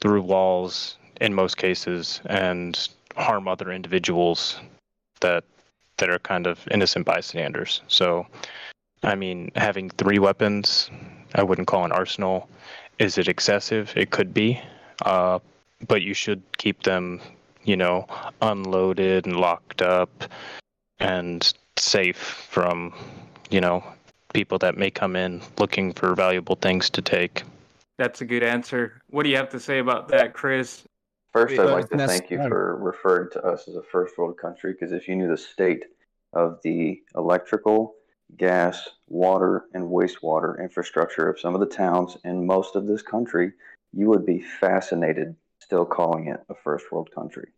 through 0.00 0.22
walls 0.22 0.96
in 1.20 1.34
most 1.34 1.56
cases 1.56 2.20
and 2.26 2.88
harm 3.16 3.46
other 3.48 3.70
individuals 3.70 4.60
that 5.20 5.44
that 5.98 6.08
are 6.08 6.18
kind 6.18 6.46
of 6.46 6.66
innocent 6.70 7.06
bystanders. 7.06 7.82
So, 7.86 8.26
I 9.02 9.14
mean, 9.14 9.52
having 9.54 9.90
three 9.90 10.18
weapons, 10.18 10.90
I 11.34 11.42
wouldn't 11.42 11.68
call 11.68 11.84
an 11.84 11.92
arsenal. 11.92 12.48
Is 12.98 13.18
it 13.18 13.28
excessive? 13.28 13.92
It 13.94 14.10
could 14.10 14.32
be, 14.32 14.60
uh, 15.04 15.38
but 15.86 16.02
you 16.02 16.14
should 16.14 16.42
keep 16.58 16.82
them, 16.82 17.20
you 17.64 17.76
know, 17.76 18.06
unloaded 18.40 19.26
and 19.26 19.36
locked 19.36 19.82
up 19.82 20.24
and 20.98 21.52
safe 21.76 22.16
from, 22.16 22.94
you 23.50 23.60
know, 23.60 23.84
people 24.32 24.58
that 24.58 24.76
may 24.76 24.90
come 24.90 25.16
in 25.16 25.40
looking 25.58 25.92
for 25.92 26.14
valuable 26.14 26.56
things 26.56 26.90
to 26.90 27.02
take. 27.02 27.42
That's 27.98 28.20
a 28.20 28.24
good 28.24 28.42
answer. 28.42 29.00
What 29.10 29.22
do 29.24 29.28
you 29.28 29.36
have 29.36 29.50
to 29.50 29.60
say 29.60 29.78
about 29.78 30.08
that, 30.08 30.32
Chris? 30.32 30.82
First, 31.32 31.58
I'd 31.58 31.70
like 31.70 31.88
to 31.90 32.06
thank 32.06 32.30
you 32.30 32.38
for 32.48 32.76
referring 32.76 33.30
to 33.32 33.42
us 33.44 33.66
as 33.68 33.76
a 33.76 33.82
first 33.82 34.18
world 34.18 34.36
country 34.36 34.72
because 34.72 34.92
if 34.92 35.08
you 35.08 35.16
knew 35.16 35.28
the 35.28 35.36
state 35.36 35.84
of 36.34 36.58
the 36.62 37.00
electrical, 37.14 37.94
gas, 38.36 38.88
water, 39.08 39.64
and 39.74 39.84
wastewater 39.84 40.60
infrastructure 40.60 41.28
of 41.28 41.38
some 41.38 41.54
of 41.54 41.60
the 41.60 41.66
towns 41.66 42.16
in 42.24 42.46
most 42.46 42.76
of 42.76 42.86
this 42.86 43.02
country, 43.02 43.52
you 43.92 44.08
would 44.08 44.26
be 44.26 44.40
fascinated 44.40 45.34
still 45.60 45.84
calling 45.86 46.26
it 46.28 46.40
a 46.48 46.54
first 46.54 46.90
world 46.90 47.10
country. 47.14 47.48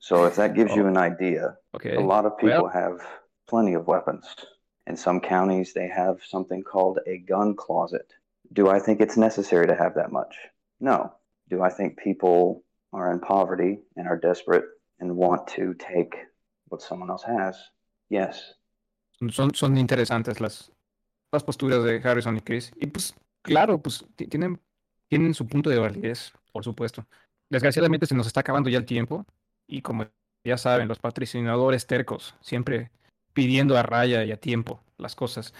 So, 0.00 0.24
if 0.24 0.36
that 0.36 0.54
gives 0.54 0.74
you 0.74 0.86
an 0.86 0.96
idea, 0.96 1.56
Okay. 1.74 1.94
a 1.94 2.00
lot 2.00 2.26
of 2.26 2.36
people 2.38 2.64
Well- 2.64 2.68
have 2.72 3.06
plenty 3.46 3.74
of 3.74 3.86
weapons. 3.86 4.26
In 4.86 4.96
some 4.96 5.20
counties, 5.20 5.72
they 5.72 5.88
have 5.88 6.20
something 6.24 6.62
called 6.62 6.98
a 7.06 7.18
gun 7.18 7.54
closet. 7.54 8.06
Do 8.52 8.68
I 8.68 8.80
think 8.80 9.00
it's 9.00 9.16
necessary 9.16 9.66
to 9.66 9.74
have 9.74 9.94
that 9.94 10.10
much? 10.10 10.34
No. 10.80 11.12
Do 11.48 11.62
I 11.62 11.70
think 11.70 11.96
people 11.96 12.64
are 12.92 13.12
in 13.12 13.20
poverty 13.20 13.78
and 13.96 14.08
are 14.08 14.18
desperate 14.18 14.64
and 14.98 15.16
want 15.16 15.46
to 15.48 15.74
take 15.74 16.14
what 16.68 16.82
someone 16.82 17.10
else 17.10 17.24
has? 17.24 17.56
Yes. 18.10 18.54
Son, 19.30 19.54
son 19.54 19.76
interesantes 19.76 20.40
las, 20.40 20.70
las 21.30 21.44
posturas 21.44 21.84
de 21.84 22.00
Harrison 22.02 22.36
y 22.36 22.40
Chris. 22.40 22.72
Y 22.76 22.86
pues, 22.86 23.14
claro, 23.42 23.78
pues 23.78 24.04
tienen, 24.16 24.60
tienen 25.08 25.34
su 25.34 25.46
punto 25.46 25.70
de 25.70 25.78
validez, 25.78 26.32
por 26.52 26.64
supuesto. 26.64 27.06
Desgraciadamente 27.48 28.06
se 28.06 28.14
nos 28.14 28.26
está 28.26 28.40
acabando 28.40 28.68
ya 28.68 28.78
el 28.78 28.84
tiempo 28.84 29.24
y 29.66 29.82
como 29.82 30.06
ya 30.44 30.56
saben, 30.58 30.88
los 30.88 30.98
patrocinadores 30.98 31.86
tercos, 31.86 32.34
siempre 32.40 32.90
pidiendo 33.32 33.76
a 33.76 33.82
raya 33.82 34.24
y 34.24 34.32
a 34.32 34.36
tiempo 34.36 34.80
las 34.98 35.14
cosas. 35.14 35.52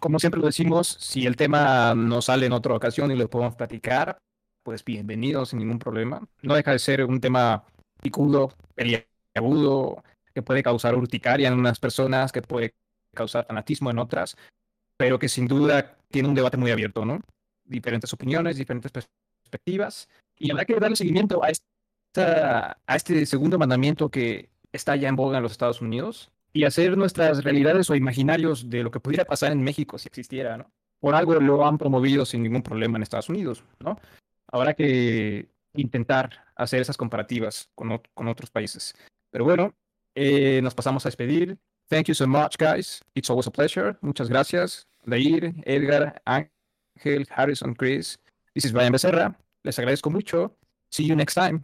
Como 0.00 0.18
siempre 0.18 0.40
lo 0.40 0.46
decimos, 0.46 0.96
si 1.00 1.26
el 1.26 1.36
tema 1.36 1.94
nos 1.94 2.26
sale 2.26 2.46
en 2.46 2.52
otra 2.52 2.74
ocasión 2.74 3.10
y 3.10 3.16
lo 3.16 3.28
podemos 3.28 3.56
platicar, 3.56 4.18
pues 4.62 4.84
bienvenido 4.84 5.46
sin 5.46 5.60
ningún 5.60 5.78
problema. 5.78 6.20
No 6.42 6.54
deja 6.54 6.72
de 6.72 6.78
ser 6.78 7.04
un 7.04 7.20
tema 7.20 7.64
picudo, 8.02 8.52
peliagudo, 8.74 10.02
que 10.34 10.42
puede 10.42 10.62
causar 10.62 10.94
urticaria 10.94 11.48
en 11.48 11.54
unas 11.54 11.80
personas, 11.80 12.32
que 12.32 12.42
puede 12.42 12.74
causar 13.14 13.46
fanatismo 13.46 13.90
en 13.90 13.98
otras, 13.98 14.36
pero 14.96 15.18
que 15.18 15.28
sin 15.28 15.48
duda 15.48 15.96
tiene 16.10 16.28
un 16.28 16.34
debate 16.34 16.56
muy 16.56 16.70
abierto, 16.70 17.04
¿no? 17.04 17.20
Diferentes 17.64 18.12
opiniones, 18.12 18.56
diferentes 18.56 18.92
perspectivas, 18.92 20.08
y 20.36 20.50
habrá 20.50 20.64
que 20.64 20.78
darle 20.78 20.96
seguimiento 20.96 21.42
a, 21.42 21.48
esta, 21.48 22.78
a 22.86 22.96
este 22.96 23.24
segundo 23.26 23.58
mandamiento 23.58 24.10
que 24.10 24.50
está 24.70 24.96
ya 24.96 25.08
en 25.08 25.16
boga 25.16 25.38
en 25.38 25.42
los 25.42 25.52
Estados 25.52 25.80
Unidos 25.80 26.30
y 26.52 26.64
hacer 26.64 26.96
nuestras 26.96 27.44
realidades 27.44 27.90
o 27.90 27.94
imaginarios 27.94 28.68
de 28.68 28.82
lo 28.82 28.90
que 28.90 29.00
pudiera 29.00 29.24
pasar 29.24 29.52
en 29.52 29.62
México 29.62 29.98
si 29.98 30.08
existiera, 30.08 30.56
¿no? 30.56 30.70
Por 31.00 31.14
algo 31.14 31.34
lo 31.34 31.66
han 31.66 31.78
promovido 31.78 32.26
sin 32.26 32.42
ningún 32.42 32.62
problema 32.62 32.96
en 32.96 33.02
Estados 33.02 33.28
Unidos, 33.28 33.64
¿no? 33.78 33.98
Habrá 34.50 34.74
que 34.74 35.48
intentar 35.74 36.44
hacer 36.56 36.80
esas 36.80 36.96
comparativas 36.96 37.70
con, 37.74 38.00
con 38.14 38.28
otros 38.28 38.50
países. 38.50 38.94
Pero 39.30 39.44
bueno, 39.44 39.74
eh, 40.14 40.60
nos 40.62 40.74
pasamos 40.74 41.04
a 41.06 41.08
despedir. 41.08 41.56
Thank 41.88 42.06
you 42.06 42.14
so 42.14 42.26
much, 42.26 42.56
guys. 42.58 43.00
It's 43.14 43.30
always 43.30 43.46
a 43.46 43.50
pleasure. 43.50 43.96
Muchas 44.00 44.28
gracias. 44.28 44.86
Leir, 45.04 45.54
Edgar, 45.64 46.20
Ángel, 46.26 47.26
Harrison, 47.30 47.74
Chris. 47.74 48.18
This 48.54 48.64
is 48.64 48.72
Brian 48.72 48.92
Becerra. 48.92 49.34
Les 49.62 49.78
agradezco 49.78 50.10
mucho. 50.10 50.56
See 50.90 51.04
you 51.04 51.14
next 51.14 51.34
time. 51.34 51.62